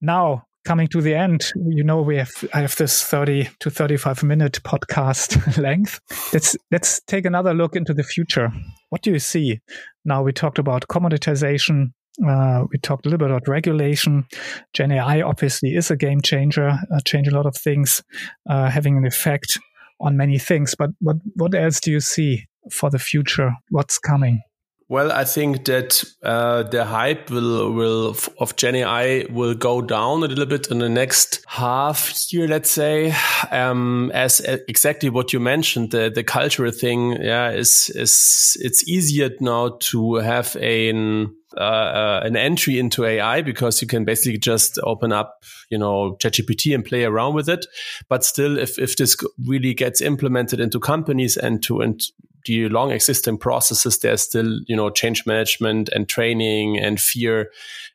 Now, 0.00 0.44
coming 0.66 0.88
to 0.88 1.00
the 1.00 1.14
end, 1.14 1.52
you 1.54 1.84
know, 1.84 2.02
we 2.02 2.16
have 2.16 2.32
I 2.52 2.60
have 2.60 2.76
this 2.76 3.02
30 3.02 3.48
to 3.60 3.70
35 3.70 4.22
minute 4.24 4.60
podcast 4.64 5.56
length. 5.62 6.00
Let's 6.32 6.56
let's 6.70 7.00
take 7.06 7.24
another 7.24 7.54
look 7.54 7.76
into 7.76 7.94
the 7.94 8.02
future. 8.02 8.50
What 8.90 9.02
do 9.02 9.12
you 9.12 9.20
see? 9.20 9.60
Now 10.04 10.22
we 10.22 10.32
talked 10.32 10.58
about 10.58 10.88
commoditization. 10.88 11.92
Uh, 12.26 12.64
we 12.70 12.78
talked 12.78 13.06
a 13.06 13.08
little 13.08 13.18
bit 13.18 13.30
about 13.30 13.48
regulation. 13.48 14.26
Gen 14.72 14.90
AI 14.90 15.22
obviously 15.22 15.74
is 15.74 15.90
a 15.90 15.96
game 15.96 16.20
changer, 16.20 16.68
uh, 16.68 17.00
change 17.04 17.28
a 17.28 17.34
lot 17.34 17.46
of 17.46 17.56
things, 17.56 18.02
uh, 18.50 18.68
having 18.68 18.96
an 18.96 19.06
effect 19.06 19.58
on 20.00 20.16
many 20.16 20.38
things. 20.38 20.74
But 20.74 20.90
what 21.00 21.16
what 21.34 21.54
else 21.54 21.80
do 21.80 21.92
you 21.92 22.00
see 22.00 22.46
for 22.72 22.90
the 22.90 22.98
future? 22.98 23.52
What's 23.70 23.98
coming? 23.98 24.42
Well, 24.88 25.10
I 25.10 25.24
think 25.24 25.64
that 25.64 26.04
uh, 26.22 26.62
the 26.62 26.84
hype 26.84 27.28
will 27.28 27.72
will 27.72 28.16
of 28.38 28.54
Gen 28.54 28.76
AI 28.76 29.26
will 29.30 29.54
go 29.54 29.82
down 29.82 30.22
a 30.22 30.28
little 30.28 30.46
bit 30.46 30.68
in 30.68 30.78
the 30.78 30.88
next 30.88 31.42
half 31.48 32.32
year, 32.32 32.46
let's 32.46 32.70
say. 32.70 33.12
Um, 33.50 34.12
as 34.14 34.38
exactly 34.68 35.10
what 35.10 35.32
you 35.32 35.40
mentioned, 35.40 35.90
the 35.90 36.08
the 36.14 36.22
cultural 36.22 36.70
thing, 36.70 37.20
yeah, 37.20 37.50
is 37.50 37.90
is 37.96 38.56
it's 38.60 38.88
easier 38.88 39.30
now 39.40 39.76
to 39.90 40.16
have 40.16 40.54
an 40.54 41.34
uh, 41.56 41.60
uh, 41.60 42.20
an 42.22 42.36
entry 42.36 42.78
into 42.78 43.04
AI 43.04 43.42
because 43.42 43.82
you 43.82 43.88
can 43.88 44.04
basically 44.04 44.38
just 44.38 44.78
open 44.84 45.10
up, 45.10 45.42
you 45.68 45.78
know, 45.78 46.16
ChatGPT 46.20 46.72
and 46.74 46.84
play 46.84 47.02
around 47.02 47.34
with 47.34 47.48
it. 47.48 47.66
But 48.08 48.24
still, 48.24 48.56
if 48.56 48.78
if 48.78 48.96
this 48.96 49.16
really 49.44 49.74
gets 49.74 50.00
implemented 50.00 50.60
into 50.60 50.78
companies 50.78 51.36
and 51.36 51.60
to 51.64 51.80
and 51.80 52.00
the 52.46 52.68
long 52.68 52.90
existing 52.90 53.38
processes, 53.38 53.98
there's 53.98 54.22
still, 54.22 54.60
you 54.66 54.76
know, 54.76 54.90
change 54.90 55.26
management 55.26 55.88
and 55.90 56.08
training 56.08 56.78
and 56.78 57.00
fear. 57.00 57.50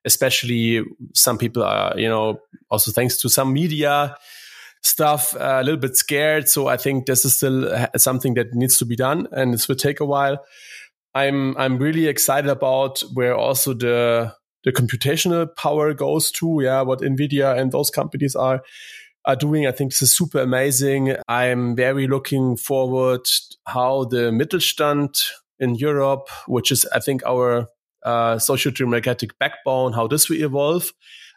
Especially 0.06 0.84
some 1.14 1.38
people 1.38 1.64
are, 1.64 1.98
you 1.98 2.10
know, 2.10 2.40
also 2.70 2.92
thanks 2.92 3.18
to 3.18 3.30
some 3.30 3.54
media 3.54 4.16
stuff, 4.84 5.36
uh, 5.36 5.60
a 5.62 5.64
little 5.64 5.80
bit 5.80 5.96
scared. 5.96 6.50
So 6.50 6.68
I 6.68 6.78
think 6.78 7.06
this 7.06 7.24
is 7.24 7.36
still 7.36 7.88
something 7.98 8.34
that 8.34 8.54
needs 8.54 8.78
to 8.80 8.86
be 8.86 8.96
done 8.96 9.28
and 9.32 9.54
this 9.54 9.68
will 9.68 9.76
take 9.76 10.00
a 10.00 10.06
while. 10.06 10.44
I'm, 11.14 11.56
I'm 11.58 11.78
really 11.78 12.08
excited 12.08 12.50
about 12.50 13.02
where 13.14 13.36
also 13.36 13.74
the, 13.74 14.34
the 14.64 14.72
computational 14.72 15.56
power 15.56 15.94
goes 15.94 16.32
to. 16.32 16.62
Yeah. 16.64 16.82
What 16.82 17.02
NVIDIA 17.02 17.58
and 17.58 17.72
those 17.72 17.90
companies 17.90 18.36
are 18.36 18.64
are 19.26 19.36
doing. 19.36 19.68
I 19.68 19.72
think 19.72 19.92
this 19.92 20.02
is 20.02 20.16
super 20.16 20.40
amazing. 20.40 21.16
I'm 21.28 21.76
very 21.76 22.08
looking 22.08 22.58
forward 22.58 23.28
how 23.66 24.06
the 24.06 24.32
Mittelstand 24.32 25.22
in 25.60 25.76
Europe, 25.76 26.28
which 26.48 26.72
is 26.72 26.86
I 26.94 27.00
think 27.00 27.24
our 27.26 27.68
uh, 28.04 28.40
social 28.40 28.72
democratic 28.72 29.38
backbone, 29.40 29.94
how 29.94 30.08
this 30.08 30.30
will 30.30 30.42
evolve. 30.42 30.92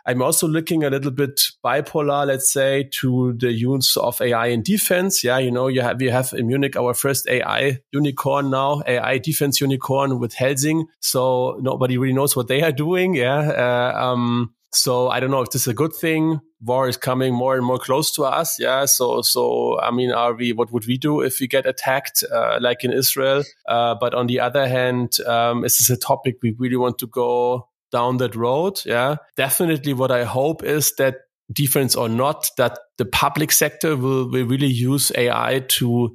I'm 0.07 0.21
also 0.21 0.47
looking 0.47 0.85
a 0.85 0.91
little 0.91 1.11
bit 1.11 1.41
bipolar, 1.65 2.27
let's 2.27 2.53
say, 2.53 2.91
to 3.01 3.33
the 3.39 3.53
use 3.53 3.97
of 3.97 4.21
AI 4.21 4.49
in 4.49 4.63
defense. 4.63 5.25
Yeah, 5.25 5.39
you 5.39 5.51
know, 5.51 5.69
you 5.69 5.81
have 5.81 5.99
we 5.99 6.09
have 6.11 6.35
in 6.35 6.47
Munich 6.47 6.77
our 6.77 6.93
first 6.93 7.27
AI 7.27 7.81
unicorn 7.91 8.51
now, 8.51 8.83
AI 8.87 9.17
defense 9.19 9.63
unicorn 9.63 10.19
with 10.19 10.35
Helsing. 10.35 10.87
So 11.01 11.59
nobody 11.63 11.97
really 11.97 12.13
knows 12.13 12.37
what 12.37 12.49
they 12.49 12.63
are 12.63 12.73
doing. 12.73 13.15
Yeah, 13.15 13.39
uh, 13.39 13.99
um, 13.99 14.55
so 14.75 15.09
I 15.09 15.21
don't 15.21 15.31
know 15.31 15.41
if 15.41 15.51
this 15.51 15.63
is 15.63 15.69
a 15.69 15.75
good 15.75 15.95
thing. 15.95 16.41
War 16.61 16.89
is 16.89 16.97
coming 16.97 17.35
more 17.35 17.57
and 17.57 17.65
more 17.65 17.79
close 17.79 18.11
to 18.13 18.25
us. 18.25 18.57
Yeah. 18.59 18.87
So, 18.87 19.23
so, 19.23 19.79
I 19.81 19.91
mean, 19.91 20.13
are 20.13 20.35
we, 20.35 20.53
what 20.53 20.73
would 20.73 20.87
we 20.87 20.99
do 20.99 21.21
if 21.21 21.41
we 21.41 21.47
get 21.47 21.67
attacked, 21.67 22.25
uh, 22.33 22.59
like 22.61 22.85
in 22.85 22.93
Israel? 22.93 23.45
Uh, 23.69 23.95
but 23.95 24.15
on 24.15 24.27
the 24.27 24.41
other 24.41 24.67
hand, 24.67 25.19
um, 25.27 25.65
is 25.65 25.79
this 25.79 25.91
a 25.91 25.97
topic 25.97 26.37
we 26.43 26.55
really 26.59 26.77
want 26.77 26.99
to 26.99 27.07
go 27.07 27.69
down 27.93 28.17
that 28.19 28.35
road? 28.35 28.81
Yeah. 28.85 29.17
Definitely 29.37 29.93
what 29.93 30.11
I 30.11 30.25
hope 30.25 30.63
is 30.63 30.93
that 30.97 31.17
defense 31.53 31.95
or 31.95 32.09
not, 32.09 32.49
that 32.57 32.79
the 32.99 33.05
public 33.05 33.53
sector 33.53 33.97
will, 33.97 34.31
will 34.31 34.47
really 34.47 34.67
use 34.67 35.13
AI 35.15 35.65
to 35.69 36.15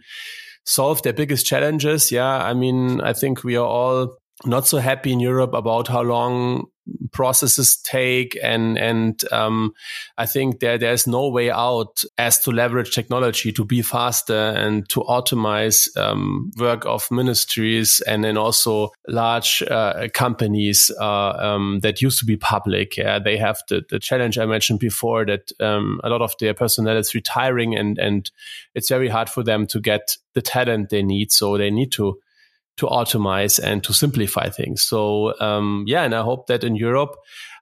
solve 0.66 1.02
their 1.04 1.14
biggest 1.14 1.46
challenges. 1.46 2.12
Yeah. 2.12 2.44
I 2.44 2.54
mean, 2.54 3.02
I 3.02 3.14
think 3.14 3.44
we 3.44 3.56
are 3.56 3.66
all 3.66 4.18
not 4.46 4.68
so 4.68 4.78
happy 4.78 5.12
in 5.12 5.20
Europe 5.20 5.54
about 5.54 5.88
how 5.88 6.02
long 6.02 6.66
processes 7.12 7.78
take 7.78 8.38
and 8.44 8.78
and 8.78 9.24
um, 9.32 9.74
I 10.18 10.26
think 10.26 10.60
there 10.60 10.78
there's 10.78 11.08
no 11.08 11.30
way 11.30 11.52
out 11.52 12.04
as 12.18 12.40
to 12.40 12.52
leverage 12.52 12.94
technology 12.94 13.52
to 13.54 13.66
be 13.66 13.82
faster 13.82 14.34
and 14.34 14.88
to 14.90 15.02
optimize 15.02 15.96
um, 15.98 16.52
work 16.58 16.86
of 16.86 17.10
ministries 17.12 18.02
and 18.02 18.24
then 18.24 18.38
also 18.38 18.92
large 19.08 19.64
uh, 19.64 20.08
companies 20.14 20.92
uh, 21.00 21.32
um, 21.32 21.80
that 21.82 22.02
used 22.02 22.20
to 22.20 22.26
be 22.26 22.38
public. 22.38 22.98
Yeah, 22.98 23.20
they 23.20 23.38
have 23.38 23.62
the, 23.70 23.84
the 23.90 24.00
challenge 24.00 24.38
I 24.38 24.46
mentioned 24.46 24.80
before 24.80 25.26
that 25.26 25.52
um, 25.60 26.00
a 26.04 26.10
lot 26.10 26.22
of 26.22 26.34
their 26.40 26.54
personnel 26.54 26.98
is 26.98 27.16
retiring 27.16 27.76
and 27.76 27.98
and 27.98 28.30
it's 28.76 28.90
very 28.90 29.10
hard 29.10 29.30
for 29.30 29.44
them 29.44 29.68
to 29.68 29.80
get 29.80 30.18
the 30.34 30.42
talent 30.42 30.90
they 30.90 31.04
need. 31.04 31.32
So 31.32 31.58
they 31.58 31.72
need 31.72 31.92
to 31.94 32.20
to 32.80 32.86
optimize 32.88 33.60
and 33.60 33.84
to 33.84 33.94
simplify 33.94 34.50
things. 34.50 34.82
So 34.82 35.40
um, 35.40 35.84
yeah, 35.88 36.04
and 36.04 36.16
I 36.16 36.22
hope 36.22 36.48
that 36.48 36.64
in 36.64 36.76
Europe, 36.76 37.16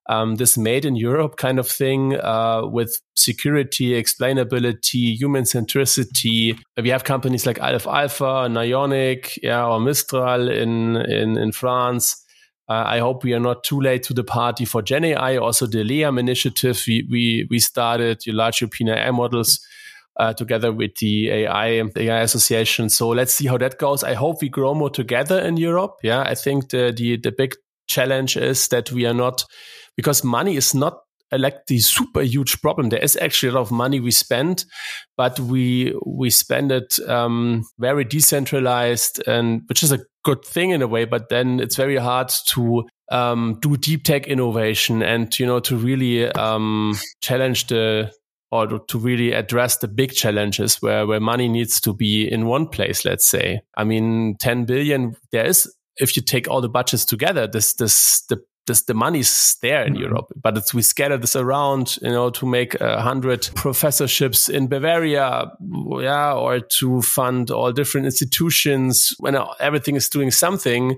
um, 0.09 0.35
this 0.35 0.57
made 0.57 0.85
in 0.85 0.95
Europe 0.95 1.35
kind 1.35 1.59
of 1.59 1.67
thing 1.67 2.15
uh, 2.15 2.61
with 2.65 3.01
security, 3.15 3.89
explainability, 3.89 5.17
human 5.17 5.43
centricity. 5.43 6.57
We 6.81 6.89
have 6.89 7.03
companies 7.03 7.45
like 7.45 7.61
Aleph 7.61 7.87
Alpha, 7.87 8.47
Nyonic, 8.47 9.37
yeah, 9.43 9.65
or 9.65 9.79
Mistral 9.79 10.49
in 10.49 10.95
in 10.97 11.37
in 11.37 11.51
France. 11.51 12.23
Uh, 12.69 12.83
I 12.85 12.99
hope 12.99 13.23
we 13.23 13.33
are 13.33 13.39
not 13.39 13.63
too 13.63 13.79
late 13.79 14.03
to 14.03 14.13
the 14.13 14.23
party 14.23 14.65
for 14.65 14.81
Gen 14.81 15.05
AI. 15.05 15.37
Also, 15.37 15.65
the 15.67 15.83
LEAM 15.83 16.17
initiative 16.17 16.81
we 16.87 17.05
we 17.09 17.47
we 17.49 17.59
started, 17.59 18.21
the 18.25 18.31
large 18.31 18.61
European 18.61 18.89
AI 18.89 19.11
models 19.11 19.59
uh, 20.19 20.33
together 20.33 20.71
with 20.71 20.95
the 20.95 21.29
AI 21.29 21.83
AI 21.95 22.21
Association. 22.21 22.89
So 22.89 23.09
let's 23.09 23.33
see 23.33 23.47
how 23.47 23.57
that 23.57 23.77
goes. 23.77 24.03
I 24.03 24.13
hope 24.13 24.41
we 24.41 24.49
grow 24.49 24.73
more 24.73 24.89
together 24.89 25.39
in 25.39 25.57
Europe. 25.57 25.97
Yeah, 26.03 26.21
I 26.21 26.35
think 26.35 26.69
the 26.69 26.93
the 26.95 27.17
the 27.17 27.31
big 27.31 27.55
challenge 27.87 28.37
is 28.37 28.67
that 28.69 28.91
we 28.91 29.05
are 29.05 29.13
not 29.13 29.45
because 29.95 30.23
money 30.23 30.55
is 30.55 30.73
not 30.73 30.99
like 31.31 31.65
the 31.67 31.79
super 31.79 32.21
huge 32.21 32.61
problem. 32.61 32.89
There 32.89 33.03
is 33.03 33.17
actually 33.17 33.49
a 33.49 33.53
lot 33.53 33.61
of 33.61 33.71
money 33.71 33.99
we 33.99 34.11
spend, 34.11 34.65
but 35.17 35.39
we 35.39 35.93
we 36.05 36.29
spend 36.29 36.71
it 36.71 36.99
um, 37.07 37.63
very 37.79 38.03
decentralized, 38.03 39.21
and 39.27 39.61
which 39.67 39.83
is 39.83 39.91
a 39.91 39.99
good 40.23 40.43
thing 40.45 40.71
in 40.71 40.81
a 40.81 40.87
way. 40.87 41.05
But 41.05 41.29
then 41.29 41.59
it's 41.59 41.75
very 41.75 41.97
hard 41.97 42.31
to 42.49 42.87
um, 43.09 43.57
do 43.61 43.77
deep 43.77 44.03
tech 44.03 44.27
innovation 44.27 45.01
and 45.01 45.37
you 45.39 45.45
know 45.45 45.59
to 45.61 45.77
really 45.77 46.31
um, 46.31 46.95
challenge 47.21 47.67
the 47.67 48.11
or 48.51 48.79
to 48.79 48.97
really 48.97 49.33
address 49.33 49.77
the 49.77 49.87
big 49.87 50.13
challenges 50.13 50.81
where, 50.81 51.05
where 51.05 51.19
money 51.19 51.49
needs 51.49 51.81
to 51.81 51.93
be 51.93 52.31
in 52.31 52.45
one 52.45 52.67
place, 52.67 53.03
let's 53.03 53.27
say. 53.27 53.61
I 53.75 53.83
mean, 53.83 54.35
10 54.39 54.65
billion, 54.65 55.15
there 55.31 55.45
is, 55.45 55.71
if 55.97 56.15
you 56.15 56.21
take 56.21 56.49
all 56.49 56.61
the 56.61 56.69
budgets 56.69 57.03
together, 57.03 57.47
this, 57.47 57.73
this, 57.73 58.21
the, 58.29 58.41
this, 58.65 58.83
the 58.83 58.93
money's 58.93 59.57
there 59.61 59.83
in 59.83 59.93
mm-hmm. 59.93 60.03
Europe, 60.03 60.31
but 60.41 60.57
it's, 60.57 60.73
we 60.73 60.81
scatter 60.81 61.17
this 61.17 61.35
around, 61.35 61.97
you 62.01 62.09
know, 62.09 62.29
to 62.29 62.45
make 62.45 62.79
a 62.79 63.01
hundred 63.01 63.49
professorships 63.55 64.47
in 64.47 64.67
Bavaria, 64.67 65.51
yeah, 65.99 66.33
or 66.33 66.59
to 66.59 67.01
fund 67.01 67.51
all 67.51 67.71
different 67.71 68.05
institutions 68.05 69.13
when 69.19 69.37
everything 69.59 69.95
is 69.95 70.07
doing 70.07 70.31
something. 70.31 70.97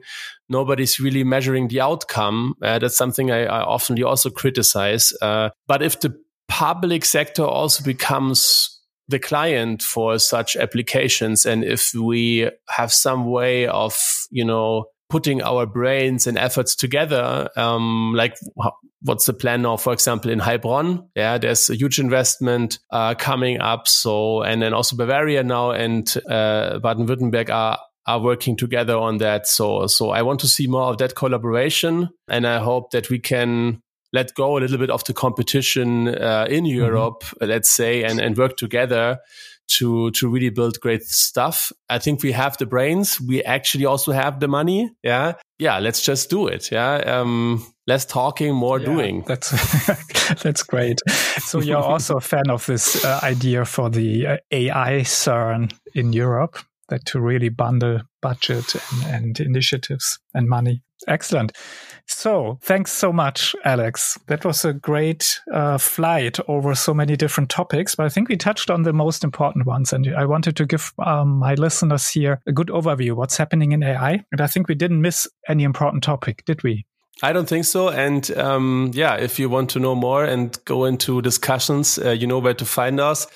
Nobody's 0.50 1.00
really 1.00 1.24
measuring 1.24 1.68
the 1.68 1.82
outcome. 1.82 2.56
Uh, 2.62 2.80
that's 2.80 2.98
something 2.98 3.32
I, 3.32 3.46
I 3.46 3.62
often 3.62 4.02
also 4.04 4.30
criticize. 4.32 5.14
Uh, 5.22 5.50
but 5.68 5.84
if 5.84 6.00
the 6.00 6.16
public 6.60 7.06
sector 7.06 7.44
also 7.44 7.82
becomes 7.86 8.82
the 9.08 9.18
client 9.18 9.82
for 9.82 10.20
such 10.20 10.58
applications. 10.58 11.46
And 11.46 11.64
if 11.64 11.94
we 11.94 12.52
have 12.68 12.92
some 12.92 13.32
way 13.32 13.66
of 13.68 13.98
you 14.30 14.44
know 14.44 14.88
putting 15.10 15.42
our 15.42 15.66
brains 15.66 16.28
and 16.28 16.38
efforts 16.38 16.76
together 16.76 17.50
um, 17.56 18.14
like 18.14 18.36
what's 19.02 19.26
the 19.26 19.34
plan 19.34 19.62
now? 19.62 19.78
For 19.78 19.94
example 19.94 20.32
in 20.32 20.40
heilbronn 20.40 21.08
yeah 21.16 21.38
there's 21.38 21.70
a 21.70 21.76
huge 21.76 21.98
investment 21.98 22.80
uh, 22.92 23.16
coming 23.16 23.62
up. 23.62 23.88
So 23.88 24.42
and 24.44 24.62
then 24.62 24.74
also 24.74 24.98
bavaria 24.98 25.44
now 25.44 25.72
and 25.72 26.14
uh, 26.30 26.80
baden-württemberg 26.80 27.50
are 27.50 27.80
are 28.06 28.20
working 28.20 28.58
together 28.58 28.98
on 28.98 29.20
that. 29.20 29.48
So 29.48 29.88
so 29.88 30.10
i 30.10 30.22
want 30.24 30.42
to 30.42 30.48
see 30.50 30.68
more 30.68 30.90
of 30.92 30.98
that 30.98 31.16
collaboration. 31.16 32.10
And 32.28 32.46
i 32.46 32.60
hope 32.60 32.92
that 32.92 33.10
we 33.10 33.20
can 33.20 33.82
let 34.14 34.34
go 34.36 34.58
a 34.58 34.60
little 34.60 34.78
bit 34.78 34.90
of 34.90 35.04
the 35.06 35.14
competition 35.14 36.08
uh, 36.08 36.48
in 36.50 36.64
mm-hmm. 36.64 36.78
Europe, 36.78 37.24
mm-hmm. 37.24 37.50
let's 37.50 37.70
say, 37.70 38.04
and, 38.04 38.20
and 38.20 38.38
work 38.38 38.58
together 38.58 39.20
to 39.70 40.10
to 40.12 40.28
really 40.28 40.50
build 40.50 40.80
great 40.80 41.04
stuff. 41.04 41.72
I 41.90 42.00
think 42.00 42.24
we 42.24 42.32
have 42.32 42.58
the 42.58 42.66
brains. 42.66 43.22
We 43.22 43.44
actually 43.44 43.86
also 43.86 44.12
have 44.12 44.40
the 44.40 44.48
money. 44.48 44.92
Yeah, 45.04 45.34
yeah. 45.60 45.80
Let's 45.80 46.02
just 46.02 46.30
do 46.30 46.48
it. 46.48 46.72
Yeah. 46.72 46.96
Um, 46.96 47.66
less 47.88 48.06
talking, 48.06 48.56
more 48.56 48.80
yeah, 48.80 48.86
doing. 48.86 49.24
That's 49.28 49.52
that's 50.44 50.64
great. 50.64 51.00
So 51.40 51.60
you're 51.60 51.78
also 51.94 52.18
a 52.18 52.22
fan 52.22 52.50
of 52.50 52.66
this 52.66 53.06
uh, 53.06 53.20
idea 53.24 53.66
for 53.66 53.90
the 53.90 54.28
uh, 54.28 54.38
AI 54.52 55.02
CERN 55.02 55.72
in 55.94 56.14
Europe 56.14 56.58
that 56.90 57.06
to 57.06 57.22
really 57.22 57.50
bundle 57.50 58.02
budget 58.22 58.76
and, 58.76 59.16
and 59.16 59.40
initiatives 59.40 60.20
and 60.34 60.48
money. 60.48 60.82
Excellent. 61.08 61.54
So 62.08 62.58
thanks 62.64 62.92
so 62.92 63.14
much, 63.14 63.56
Alex. 63.64 64.18
That 64.28 64.44
was 64.44 64.66
a 64.66 64.74
great 64.74 65.40
uh, 65.54 65.78
flight 65.78 66.40
over 66.48 66.76
so 66.76 66.94
many 66.94 67.16
different 67.16 67.50
topics, 67.50 67.96
but 67.96 68.06
I 68.06 68.10
think 68.10 68.30
we 68.30 68.36
touched 68.36 68.70
on 68.70 68.84
the 68.84 68.94
most 68.94 69.24
important 69.24 69.66
ones. 69.66 69.94
And 69.94 70.14
I 70.16 70.26
wanted 70.26 70.56
to 70.58 70.66
give 70.66 70.92
um, 71.06 71.38
my 71.38 71.54
listeners 71.54 72.10
here 72.10 72.42
a 72.48 72.52
good 72.52 72.68
overview 72.68 73.14
what's 73.14 73.38
happening 73.38 73.72
in 73.72 73.84
AI. 73.84 74.24
And 74.32 74.42
I 74.42 74.48
think 74.48 74.68
we 74.68 74.76
didn't 74.76 75.02
miss 75.02 75.28
any 75.48 75.64
important 75.64 76.04
topic, 76.04 76.44
did 76.46 76.64
we? 76.64 76.86
I 77.22 77.34
don't 77.34 77.48
think 77.48 77.66
so. 77.66 77.90
And 77.90 78.30
um, 78.38 78.92
yeah, 78.94 79.16
if 79.16 79.40
you 79.40 79.50
want 79.50 79.70
to 79.72 79.80
know 79.80 79.94
more 79.96 80.24
and 80.24 80.58
go 80.66 80.86
into 80.86 81.22
discussions, 81.22 82.00
uh, 82.00 82.12
you 82.12 82.28
know 82.28 82.40
where 82.40 82.54
to 82.54 82.66
find 82.66 83.00
us. 83.00 83.28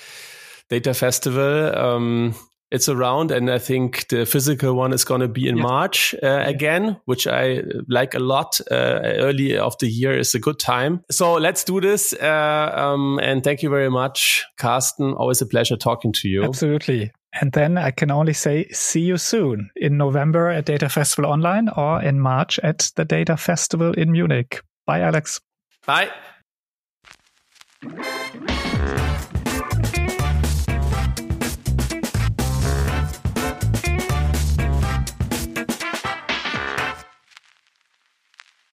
Data 0.70 0.94
Festival. 0.94 1.78
Um, 1.78 2.36
it's 2.74 2.90
around, 2.90 3.32
and 3.32 3.50
I 3.50 3.60
think 3.60 4.08
the 4.10 4.26
physical 4.26 4.74
one 4.74 4.92
is 4.92 5.06
going 5.06 5.22
to 5.22 5.28
be 5.28 5.48
in 5.48 5.58
yeah. 5.58 5.64
March 5.64 6.16
uh, 6.24 6.44
again, 6.46 6.98
which 7.06 7.28
I 7.28 7.62
like 7.88 8.14
a 8.14 8.20
lot. 8.20 8.60
Uh, 8.70 9.00
early 9.04 9.58
of 9.58 9.78
the 9.78 9.88
year 9.88 10.18
is 10.18 10.36
a 10.36 10.40
good 10.40 10.60
time, 10.60 11.04
so 11.10 11.36
let's 11.36 11.64
do 11.64 11.80
this. 11.80 12.14
Uh, 12.14 12.72
um, 12.76 13.20
and 13.22 13.44
thank 13.44 13.64
you 13.64 13.70
very 13.70 13.90
much, 13.90 14.44
Carsten. 14.58 15.14
Always 15.14 15.42
a 15.42 15.46
pleasure 15.46 15.78
talking 15.78 16.12
to 16.14 16.28
you. 16.28 16.44
Absolutely. 16.44 17.12
And 17.40 17.52
then 17.52 17.78
I 17.78 17.92
can 17.92 18.12
only 18.12 18.34
say, 18.34 18.68
see 18.70 19.02
you 19.02 19.18
soon 19.18 19.72
in 19.76 19.98
November 19.98 20.50
at 20.50 20.66
Data 20.66 20.88
Festival 20.88 21.32
Online 21.32 21.70
or 21.70 22.02
in 22.02 22.20
March 22.20 22.60
at 22.60 22.92
the 22.96 23.06
Data 23.06 23.38
Festival 23.38 23.94
in 23.94 24.12
Munich. 24.12 24.62
Bye, 24.86 25.02
Alex. 25.02 25.42
Bye. 25.86 26.12